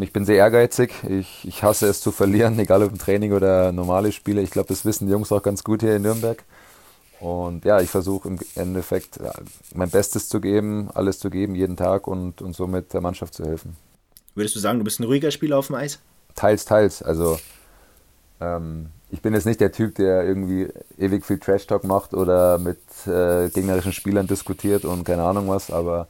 [0.00, 0.92] Ich bin sehr ehrgeizig.
[1.08, 4.42] Ich, ich hasse es zu verlieren, egal ob im Training oder normale Spiele.
[4.42, 6.44] Ich glaube, das wissen die Jungs auch ganz gut hier in Nürnberg.
[7.20, 9.18] Und ja, ich versuche im Endeffekt
[9.74, 13.44] mein Bestes zu geben, alles zu geben, jeden Tag und, und somit der Mannschaft zu
[13.44, 13.76] helfen.
[14.34, 15.98] Würdest du sagen, du bist ein ruhiger Spieler auf dem Eis?
[16.36, 17.02] Teils, teils.
[17.02, 17.38] Also
[18.40, 22.78] ähm, ich bin jetzt nicht der Typ, der irgendwie ewig viel Trash-Talk macht oder mit
[23.06, 26.06] äh, gegnerischen Spielern diskutiert und keine Ahnung was, aber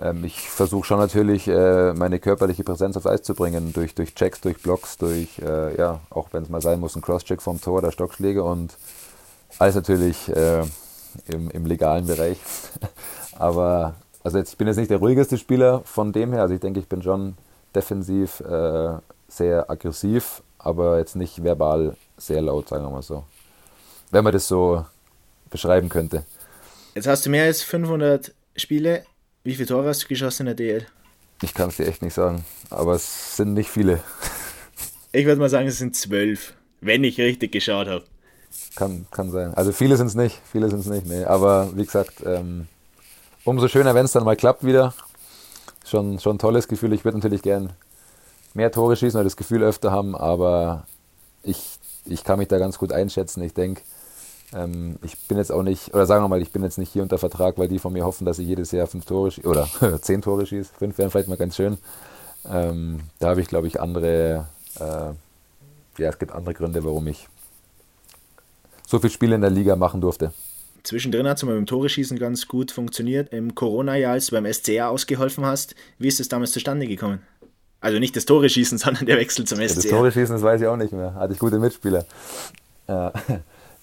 [0.00, 4.14] ähm, ich versuche schon natürlich, äh, meine körperliche Präsenz aufs Eis zu bringen, durch, durch
[4.14, 7.60] Checks, durch Blocks, durch, äh, ja, auch wenn es mal sein muss, ein Cross-Check vom
[7.60, 8.76] Tor oder Stockschläge und
[9.58, 10.62] alles natürlich äh,
[11.26, 12.38] im, im legalen Bereich.
[13.32, 16.60] Aber also jetzt, ich bin jetzt nicht der ruhigste Spieler von dem her, also ich
[16.60, 17.36] denke, ich bin schon
[17.74, 18.98] defensiv äh,
[19.28, 23.24] sehr aggressiv, aber jetzt nicht verbal sehr laut, sagen wir mal so.
[24.10, 24.84] Wenn man das so
[25.50, 26.24] beschreiben könnte.
[26.94, 29.04] Jetzt hast du mehr als 500 Spiele
[29.48, 30.86] wie viele Tore hast du geschossen in der DL?
[31.42, 34.00] Ich kann es dir echt nicht sagen, aber es sind nicht viele.
[35.10, 36.52] Ich würde mal sagen, es sind zwölf,
[36.82, 38.04] wenn ich richtig geschaut habe.
[38.74, 39.54] Kann, kann sein.
[39.54, 41.24] Also viele sind es nicht, viele sind es nicht, nee.
[41.24, 42.68] Aber wie gesagt, ähm,
[43.44, 44.94] umso schöner, wenn es dann mal klappt wieder.
[45.84, 46.92] Schon, schon ein tolles Gefühl.
[46.92, 47.72] Ich würde natürlich gern
[48.54, 50.86] mehr Tore schießen oder das Gefühl öfter haben, aber
[51.42, 53.42] ich, ich kann mich da ganz gut einschätzen.
[53.42, 53.82] Ich denke,
[54.54, 57.02] ähm, ich bin jetzt auch nicht, oder sagen wir mal, ich bin jetzt nicht hier
[57.02, 59.68] unter Vertrag, weil die von mir hoffen, dass ich jedes Jahr fünf Tore schieße, oder
[60.02, 60.70] zehn Tore schieße.
[60.78, 61.78] Fünf wären vielleicht mal ganz schön.
[62.48, 64.46] Ähm, da habe ich, glaube ich, andere,
[64.78, 67.28] äh, ja, es gibt andere Gründe, warum ich
[68.88, 70.32] so viele Spiele in der Liga machen durfte.
[70.82, 73.32] Zwischendrin hat es mal beim Tore-Schießen ganz gut funktioniert.
[73.32, 77.20] Im Corona-Jahr, als du beim SCR ausgeholfen hast, wie ist es damals zustande gekommen?
[77.80, 79.74] Also nicht das Tore-Schießen, sondern der Wechsel zum SCR.
[79.74, 81.14] Das Tore-Schießen, das weiß ich auch nicht mehr.
[81.14, 82.06] Hatte ich gute Mitspieler.
[82.86, 83.10] Äh,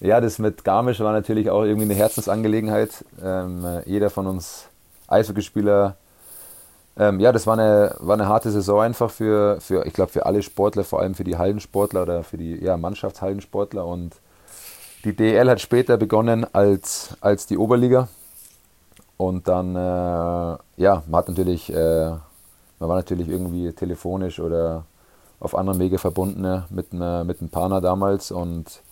[0.00, 3.04] ja, das mit Garmisch war natürlich auch irgendwie eine Herzensangelegenheit.
[3.22, 4.66] Ähm, jeder von uns
[5.06, 5.96] Eishockeyspieler,
[6.98, 10.26] ähm, ja, das war eine, war eine harte Saison einfach für, für ich glaube, für
[10.26, 13.86] alle Sportler, vor allem für die Hallensportler oder für die ja, Mannschaftshallensportler.
[13.86, 14.16] Und
[15.04, 18.08] die DL hat später begonnen als, als die Oberliga.
[19.16, 22.10] Und dann, äh, ja, man hat natürlich, äh,
[22.78, 24.84] man war natürlich irgendwie telefonisch oder
[25.40, 28.82] auf anderen Wege verbunden mit, mit einem Partner damals und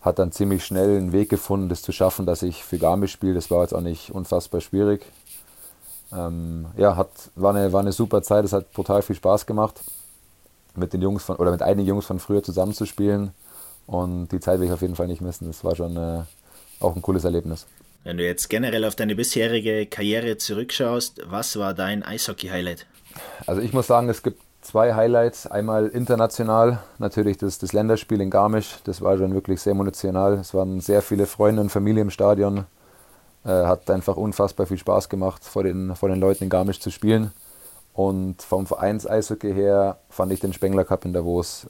[0.00, 3.34] hat dann ziemlich schnell einen Weg gefunden, das zu schaffen, dass ich für Garmisch spiele.
[3.34, 5.04] Das war jetzt auch nicht unfassbar schwierig.
[6.12, 9.80] Ähm, ja, hat, war, eine, war eine super Zeit, es hat total viel Spaß gemacht,
[10.76, 13.32] mit den Jungs von, oder mit einigen Jungs von früher zusammenzuspielen.
[13.86, 15.46] Und die Zeit will ich auf jeden Fall nicht missen.
[15.46, 16.22] Das war schon äh,
[16.80, 17.66] auch ein cooles Erlebnis.
[18.04, 22.86] Wenn du jetzt generell auf deine bisherige Karriere zurückschaust, was war dein Eishockey-Highlight?
[23.46, 25.46] Also ich muss sagen, es gibt zwei Highlights.
[25.46, 28.76] Einmal international, natürlich das, das Länderspiel in Garmisch.
[28.84, 30.34] Das war schon wirklich sehr emotional.
[30.34, 32.66] Es waren sehr viele Freunde und Familie im Stadion.
[33.44, 36.90] Äh, hat einfach unfassbar viel Spaß gemacht, vor den, vor den Leuten in Garmisch zu
[36.90, 37.32] spielen.
[37.92, 41.66] Und vom Vereins-Eishockey her fand ich den Spengler Cup in Davos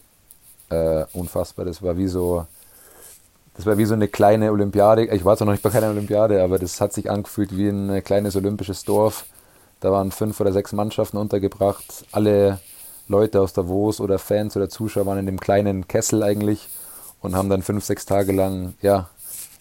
[0.71, 1.65] äh, unfassbar.
[1.65, 2.47] Das war wie so,
[3.57, 5.07] das war wie so eine kleine Olympiade.
[5.07, 8.03] Ich war zwar noch nicht bei keiner Olympiade, aber das hat sich angefühlt wie ein
[8.05, 9.27] kleines olympisches Dorf.
[9.81, 12.59] Da waren fünf oder sechs Mannschaften untergebracht, alle
[13.09, 16.69] Leute aus Davos oder Fans oder Zuschauer waren in dem kleinen Kessel eigentlich
[17.21, 19.09] und haben dann fünf, sechs Tage lang ja,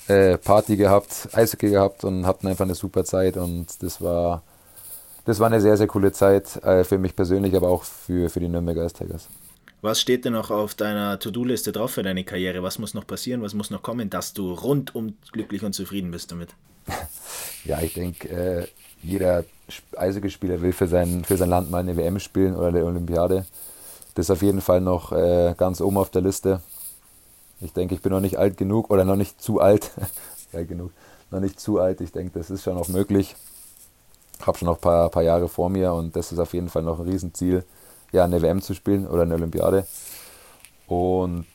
[0.08, 4.42] äh, Party gehabt, Eishockey gehabt und hatten einfach eine super Zeit und das war,
[5.26, 8.40] das war eine sehr, sehr coole Zeit äh, für mich persönlich, aber auch für, für
[8.40, 9.28] die Nürnberger Ice Tigers.
[9.86, 12.64] Was steht denn noch auf deiner To-Do-Liste drauf für deine Karriere?
[12.64, 13.44] Was muss noch passieren?
[13.44, 16.56] Was muss noch kommen, dass du rundum glücklich und zufrieden bist damit?
[17.66, 18.68] ja, ich denke, äh,
[19.04, 19.46] jeder
[19.96, 23.46] Eishockeyspieler will für sein, für sein Land mal eine WM spielen oder eine Olympiade.
[24.16, 26.62] das ist auf jeden Fall noch äh, ganz oben auf der Liste.
[27.62, 29.92] Ich denke, ich bin noch nicht alt genug oder noch nicht zu alt.
[30.52, 30.94] Geil genug.
[31.30, 32.02] Noch nicht zu alt.
[32.02, 33.36] Ich denke, das ist schon noch möglich.
[34.42, 36.82] Habe schon noch ein paar, paar Jahre vor mir und das ist auf jeden Fall
[36.82, 37.64] noch ein Riesenziel,
[38.16, 39.86] ja, eine WM zu spielen oder eine Olympiade.
[40.88, 41.46] Und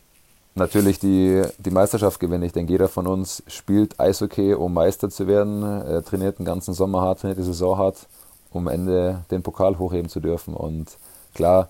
[0.55, 2.45] natürlich die, die Meisterschaft gewinnen.
[2.45, 6.75] Ich denke, jeder von uns spielt Eishockey, um Meister zu werden, er trainiert den ganzen
[6.75, 8.07] Sommer hart, trainiert die Saison hart,
[8.51, 10.55] um am Ende den Pokal hochheben zu dürfen.
[10.55, 10.99] Und
[11.35, 11.69] klar,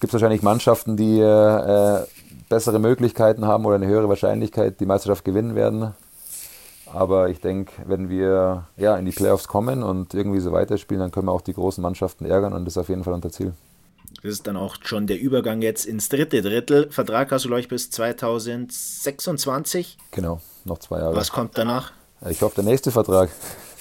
[0.00, 2.00] gibt es wahrscheinlich Mannschaften, die äh,
[2.48, 5.94] bessere Möglichkeiten haben oder eine höhere Wahrscheinlichkeit, die Meisterschaft gewinnen werden.
[6.92, 11.10] Aber ich denke, wenn wir ja, in die Playoffs kommen und irgendwie so weiterspielen, dann
[11.10, 13.54] können wir auch die großen Mannschaften ärgern und das ist auf jeden Fall unser Ziel.
[14.22, 16.88] Das ist dann auch schon der Übergang jetzt ins dritte Drittel.
[16.90, 19.98] Vertrag hast du, glaube ich, bis 2026.
[20.12, 21.16] Genau, noch zwei Jahre.
[21.16, 21.90] Was kommt danach?
[22.28, 23.30] Ich hoffe, der nächste Vertrag.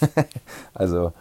[0.74, 1.14] also,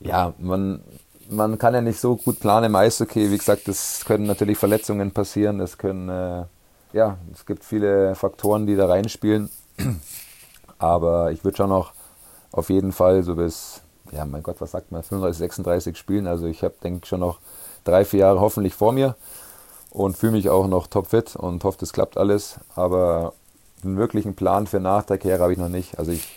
[0.00, 0.82] ja, man,
[1.28, 3.30] man kann ja nicht so gut planen im Eishockey.
[3.30, 5.60] Wie gesagt, es können natürlich Verletzungen passieren.
[5.60, 6.44] Es können, äh,
[6.94, 9.50] ja, es gibt viele Faktoren, die da reinspielen.
[10.78, 11.92] Aber ich würde schon noch
[12.52, 16.26] auf jeden Fall so bis, ja, mein Gott, was sagt man, 35, 36 spielen.
[16.26, 17.38] Also ich habe, denke schon noch
[17.84, 19.16] drei, vier Jahre hoffentlich vor mir
[19.90, 22.56] und fühle mich auch noch topfit und hoffe, das klappt alles.
[22.74, 23.32] Aber
[23.82, 25.98] einen wirklichen Plan für nach der Karriere habe ich noch nicht.
[25.98, 26.28] Also ich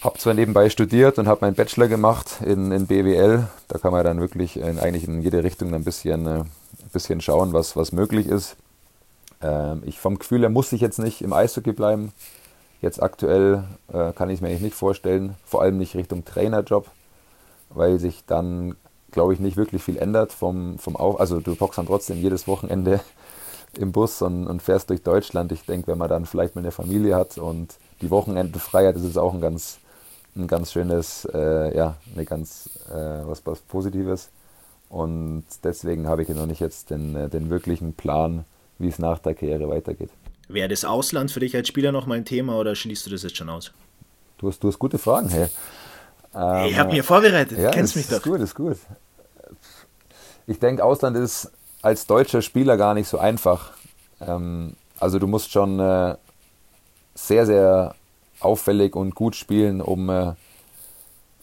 [0.00, 3.48] habe zwar nebenbei studiert und habe meinen Bachelor gemacht in, in BWL.
[3.66, 6.50] Da kann man dann wirklich in, eigentlich in jede Richtung ein bisschen, äh, ein
[6.92, 8.56] bisschen schauen, was, was möglich ist.
[9.42, 12.12] Ähm, ich vom Gefühl her muss ich jetzt nicht im Eishockey bleiben.
[12.80, 16.86] Jetzt aktuell äh, kann ich es mir eigentlich nicht vorstellen, vor allem nicht Richtung Trainerjob,
[17.70, 18.76] weil sich dann,
[19.10, 21.20] glaube ich, nicht wirklich viel ändert vom, vom Auf.
[21.20, 23.00] Also du boxst dann trotzdem jedes Wochenende
[23.78, 25.52] im Bus und, und fährst durch Deutschland.
[25.52, 28.96] Ich denke, wenn man dann vielleicht mal eine Familie hat und die Wochenende frei hat,
[28.96, 29.78] ist es auch ein ganz,
[30.36, 34.30] ein ganz schönes, äh, ja, eine ganz äh, was, was Positives.
[34.88, 38.44] Und deswegen habe ich noch nicht jetzt den, äh, den wirklichen Plan,
[38.78, 40.10] wie es nach der Karriere weitergeht.
[40.48, 43.22] Wäre das Ausland für dich als Spieler noch mal ein Thema oder schließt du das
[43.22, 43.72] jetzt schon aus?
[44.38, 45.48] Du hast, du hast gute Fragen, hey.
[46.34, 48.16] Ähm, ich habe mir vorbereitet, ja, du kennst ist, mich doch.
[48.16, 48.76] Ist gut, ist gut.
[50.46, 51.50] Ich denke, Ausland ist
[51.82, 53.72] als deutscher Spieler gar nicht so einfach.
[54.20, 56.16] Ähm, also du musst schon äh,
[57.14, 57.94] sehr, sehr
[58.40, 60.32] auffällig und gut spielen, um, äh,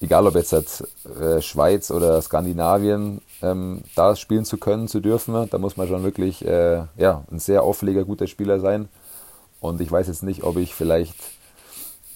[0.02, 5.50] egal ob jetzt äh, Schweiz oder Skandinavien, ähm, da spielen zu können, zu dürfen.
[5.50, 8.90] Da muss man schon wirklich äh, ja, ein sehr auffälliger, guter Spieler sein.
[9.60, 11.16] Und ich weiß jetzt nicht, ob ich vielleicht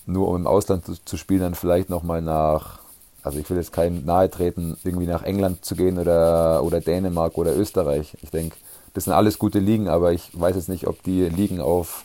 [0.09, 2.79] nur um im Ausland zu, zu spielen, dann vielleicht nochmal nach,
[3.23, 7.37] also ich will jetzt keinem nahe treten, irgendwie nach England zu gehen oder, oder Dänemark
[7.37, 8.17] oder Österreich.
[8.21, 8.55] Ich denke,
[8.93, 12.03] das sind alles gute Ligen, aber ich weiß jetzt nicht, ob die Ligen auf,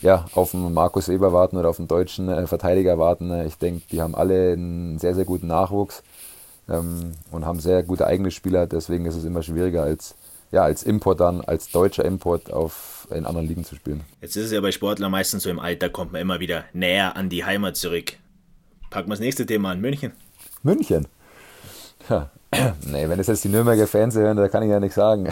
[0.00, 3.32] ja, auf den Markus Eber warten oder auf den deutschen äh, Verteidiger warten.
[3.46, 6.02] Ich denke, die haben alle einen sehr, sehr guten Nachwuchs
[6.68, 8.66] ähm, und haben sehr gute eigene Spieler.
[8.66, 10.14] Deswegen ist es immer schwieriger als,
[10.50, 14.02] ja, als Import dann, als deutscher Import auf, in anderen Ligen zu spielen.
[14.20, 17.16] Jetzt ist es ja bei Sportlern meistens so im Alter, kommt man immer wieder näher
[17.16, 18.14] an die Heimat zurück.
[18.90, 20.12] Packen wir das nächste Thema an, München.
[20.62, 21.06] München?
[22.08, 22.30] Ja.
[22.86, 25.28] Nee, wenn es jetzt die Nürnberger Fans hören, da kann ich ja nichts sagen.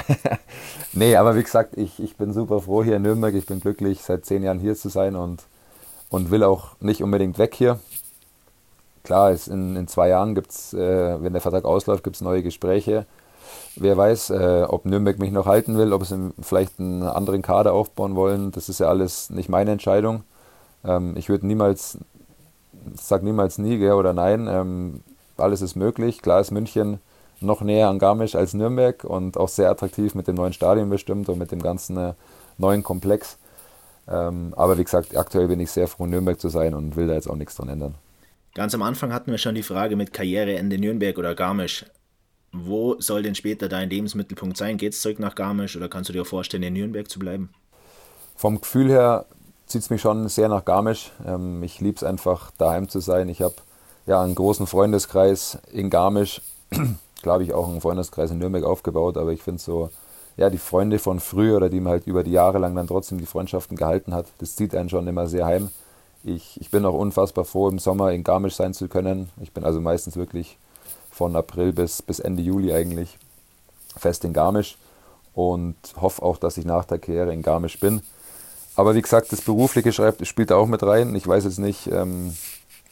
[0.93, 3.35] nee, aber wie gesagt, ich, ich bin super froh hier in Nürnberg.
[3.35, 5.45] Ich bin glücklich, seit zehn Jahren hier zu sein und,
[6.11, 7.79] und will auch nicht unbedingt weg hier.
[9.05, 12.43] Klar, in, in zwei Jahren gibt es, äh, wenn der Vertrag ausläuft, gibt es neue
[12.43, 13.07] Gespräche.
[13.76, 17.72] Wer weiß, äh, ob Nürnberg mich noch halten will, ob sie vielleicht einen anderen Kader
[17.72, 18.53] aufbauen wollen.
[18.53, 20.24] Das ist ja alles nicht meine Entscheidung.
[20.84, 21.98] Ähm, ich würde niemals,
[22.94, 24.46] sag niemals nie, gell, oder nein.
[24.48, 25.00] Ähm,
[25.36, 26.22] alles ist möglich.
[26.22, 27.00] Klar ist München
[27.40, 31.28] noch näher an Garmisch als Nürnberg und auch sehr attraktiv mit dem neuen Stadion bestimmt
[31.28, 32.12] und mit dem ganzen äh,
[32.59, 33.38] neuen Komplex.
[34.09, 37.14] Ähm, aber wie gesagt, aktuell bin ich sehr froh, Nürnberg zu sein und will da
[37.14, 37.94] jetzt auch nichts dran ändern.
[38.55, 41.86] Ganz am Anfang hatten wir schon die Frage mit Karriereende Nürnberg oder Garmisch.
[42.53, 44.76] Wo soll denn später dein Lebensmittelpunkt sein?
[44.76, 47.50] Geht es zurück nach Garmisch oder kannst du dir vorstellen, in Nürnberg zu bleiben?
[48.36, 49.26] Vom Gefühl her
[49.66, 51.12] zieht es mich schon sehr nach Garmisch.
[51.26, 53.28] Ähm, ich liebe es einfach, daheim zu sein.
[53.28, 53.55] Ich habe
[54.07, 56.42] ja einen großen Freundeskreis in Garmisch
[57.22, 59.90] Klar habe ich auch einen Freundeskreis in Nürnberg aufgebaut, aber ich finde so,
[60.36, 63.18] ja, die Freunde von früher oder die man halt über die Jahre lang dann trotzdem
[63.18, 65.70] die Freundschaften gehalten hat, das zieht einen schon immer sehr heim.
[66.24, 69.28] Ich, ich bin auch unfassbar froh, im Sommer in Garmisch sein zu können.
[69.40, 70.57] Ich bin also meistens wirklich
[71.12, 73.18] von April bis, bis Ende Juli eigentlich
[73.96, 74.76] fest in Garmisch
[75.34, 78.02] und hoffe auch, dass ich nach der Karriere in Garmisch bin.
[78.74, 81.14] Aber wie gesagt, das Berufliche schreibt, spielt da auch mit rein.
[81.14, 82.34] Ich weiß jetzt nicht, ähm,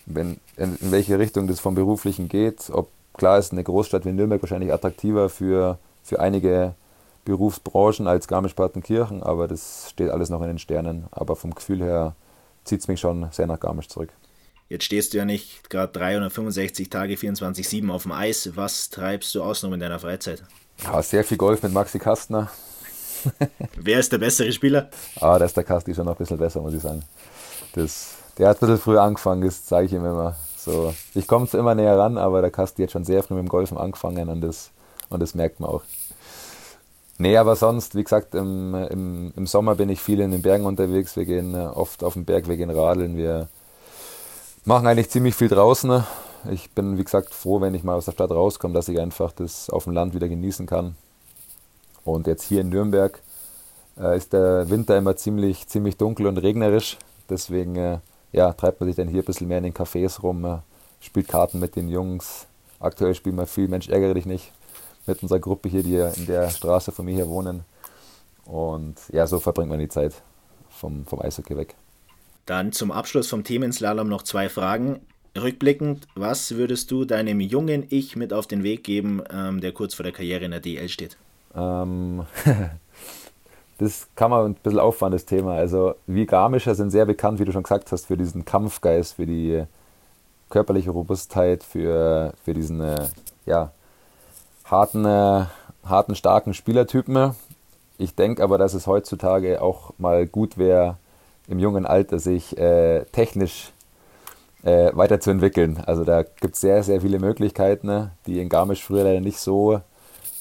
[0.06, 2.88] wenn, in, in welche Richtung das vom Beruflichen geht, ob
[3.20, 6.74] Klar ist eine Großstadt wie Nürnberg wahrscheinlich attraktiver für, für einige
[7.26, 11.04] Berufsbranchen als Garmisch-Partenkirchen, aber das steht alles noch in den Sternen.
[11.10, 12.14] Aber vom Gefühl her
[12.64, 14.08] zieht es mich schon sehr nach Garmisch zurück.
[14.70, 18.52] Jetzt stehst du ja nicht gerade 365 Tage 24-7 auf dem Eis.
[18.54, 20.44] Was treibst du außenrum in deiner Freizeit?
[20.84, 22.48] Ja, sehr viel Golf mit Maxi Kastner.
[23.76, 24.88] Wer ist der bessere Spieler?
[25.20, 27.02] Ah, da ist der Kasti schon noch ein bisschen besser, muss ich sagen.
[27.74, 30.36] Das, der hat ein bisschen früher angefangen, das zeige ich ihm immer.
[30.56, 33.42] So, ich komme zwar immer näher ran, aber der Kasti hat schon sehr früh mit
[33.42, 34.70] dem Golfen angefangen und das,
[35.08, 35.82] und das merkt man auch.
[37.18, 40.64] Nee, aber sonst, wie gesagt, im, im, im Sommer bin ich viel in den Bergen
[40.64, 41.16] unterwegs.
[41.16, 43.48] Wir gehen äh, oft auf den Berg, wir gehen radeln, wir
[44.64, 46.04] machen eigentlich ziemlich viel draußen.
[46.50, 49.32] Ich bin, wie gesagt, froh, wenn ich mal aus der Stadt rauskomme, dass ich einfach
[49.32, 50.96] das auf dem Land wieder genießen kann.
[52.04, 53.20] Und jetzt hier in Nürnberg
[53.98, 56.98] äh, ist der Winter immer ziemlich, ziemlich dunkel und regnerisch.
[57.28, 57.98] Deswegen äh,
[58.32, 60.58] ja, treibt man sich dann hier ein bisschen mehr in den Cafés rum, äh,
[61.00, 62.46] spielt Karten mit den Jungs.
[62.78, 64.52] Aktuell spielen wir viel Mensch ärgere dich nicht
[65.06, 67.64] mit unserer Gruppe hier, die in der Straße von mir hier wohnen.
[68.44, 70.14] Und ja, so verbringt man die Zeit
[70.70, 71.74] vom, vom Eishockey weg.
[72.50, 74.98] Dann zum Abschluss vom Themenslalom noch zwei Fragen.
[75.40, 79.94] Rückblickend, was würdest du deinem jungen Ich mit auf den Weg geben, ähm, der kurz
[79.94, 81.16] vor der Karriere in der DL steht?
[81.54, 82.26] Ähm,
[83.78, 85.54] das kann man ein bisschen auffahren, das Thema.
[85.54, 89.26] Also wir Garmischer sind sehr bekannt, wie du schon gesagt hast, für diesen Kampfgeist, für
[89.26, 89.62] die
[90.48, 93.10] körperliche Robustheit, für, für diesen äh,
[93.46, 93.70] ja,
[94.64, 95.44] harten, äh,
[95.84, 97.36] harten, starken Spielertypen.
[97.96, 100.96] Ich denke aber, dass es heutzutage auch mal gut wäre,
[101.50, 103.72] im jungen Alter sich äh, technisch
[104.62, 105.82] äh, weiterzuentwickeln.
[105.84, 109.38] Also da gibt es sehr, sehr viele Möglichkeiten, ne, die in Garmisch früher leider nicht
[109.38, 109.80] so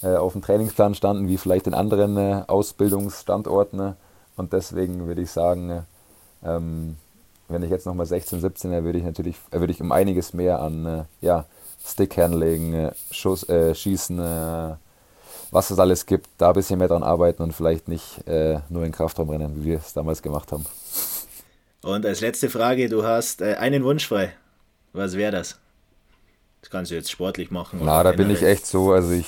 [0.02, 3.78] äh, auf dem Trainingsplan standen, wie vielleicht in anderen äh, Ausbildungsstandorten.
[3.78, 3.96] Ne.
[4.36, 5.82] Und deswegen würde ich sagen, äh,
[6.44, 6.96] ähm,
[7.48, 10.32] wenn ich jetzt nochmal 16, 17 wäre, würde ich natürlich äh, würde ich um einiges
[10.32, 11.46] mehr an ja,
[11.84, 14.18] Stickhandling, Schuss, Schießen,
[15.50, 18.84] was es alles gibt, da ein bisschen mehr dran arbeiten und vielleicht nicht äh, nur
[18.84, 20.64] in Kraftraum rennen, wie wir es damals gemacht haben.
[21.82, 24.32] Und als letzte Frage, du hast äh, einen Wunsch frei.
[24.92, 25.58] Was wäre das?
[26.60, 27.80] Das kannst du jetzt sportlich machen.
[27.82, 28.92] Na, da bin ich echt so.
[28.92, 29.26] Also ich,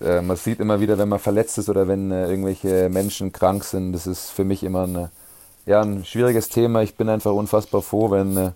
[0.00, 3.64] äh, man sieht immer wieder, wenn man verletzt ist oder wenn äh, irgendwelche Menschen krank
[3.64, 5.10] sind, das ist für mich immer eine,
[5.64, 6.82] ja, ein schwieriges Thema.
[6.82, 8.52] Ich bin einfach unfassbar froh, wenn äh,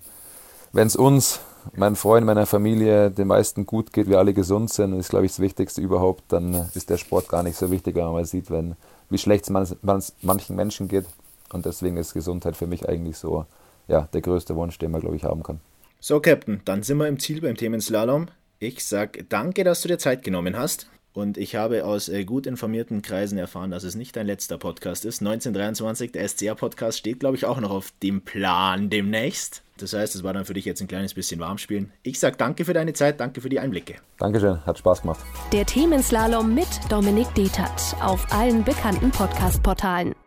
[0.74, 1.40] es uns
[1.74, 5.32] meinen Freunden, meiner Familie, den meisten gut geht, wir alle gesund sind, ist, glaube ich,
[5.32, 8.50] das Wichtigste überhaupt, dann ist der Sport gar nicht so wichtig, wenn man mal sieht,
[8.50, 8.76] wenn,
[9.10, 9.76] wie schlecht es
[10.22, 11.06] manchen Menschen geht.
[11.52, 13.46] Und deswegen ist Gesundheit für mich eigentlich so
[13.88, 15.60] ja, der größte Wunsch, den man, glaube ich, haben kann.
[16.00, 18.26] So, Captain, dann sind wir im Ziel beim Themenslalom.
[18.58, 20.88] Ich sage danke, dass du dir Zeit genommen hast.
[21.14, 25.04] Und ich habe aus äh, gut informierten Kreisen erfahren, dass es nicht dein letzter Podcast
[25.04, 25.22] ist.
[25.22, 29.62] 1923, der SCR-Podcast, steht, glaube ich, auch noch auf dem Plan demnächst.
[29.78, 31.92] Das heißt, es war dann für dich jetzt ein kleines bisschen Warmspielen.
[32.02, 33.96] Ich sage danke für deine Zeit, danke für die Einblicke.
[34.18, 35.20] Dankeschön, hat Spaß gemacht.
[35.52, 40.23] Der Themenslalom mit Dominik Detert auf allen bekannten Podcast-Portalen.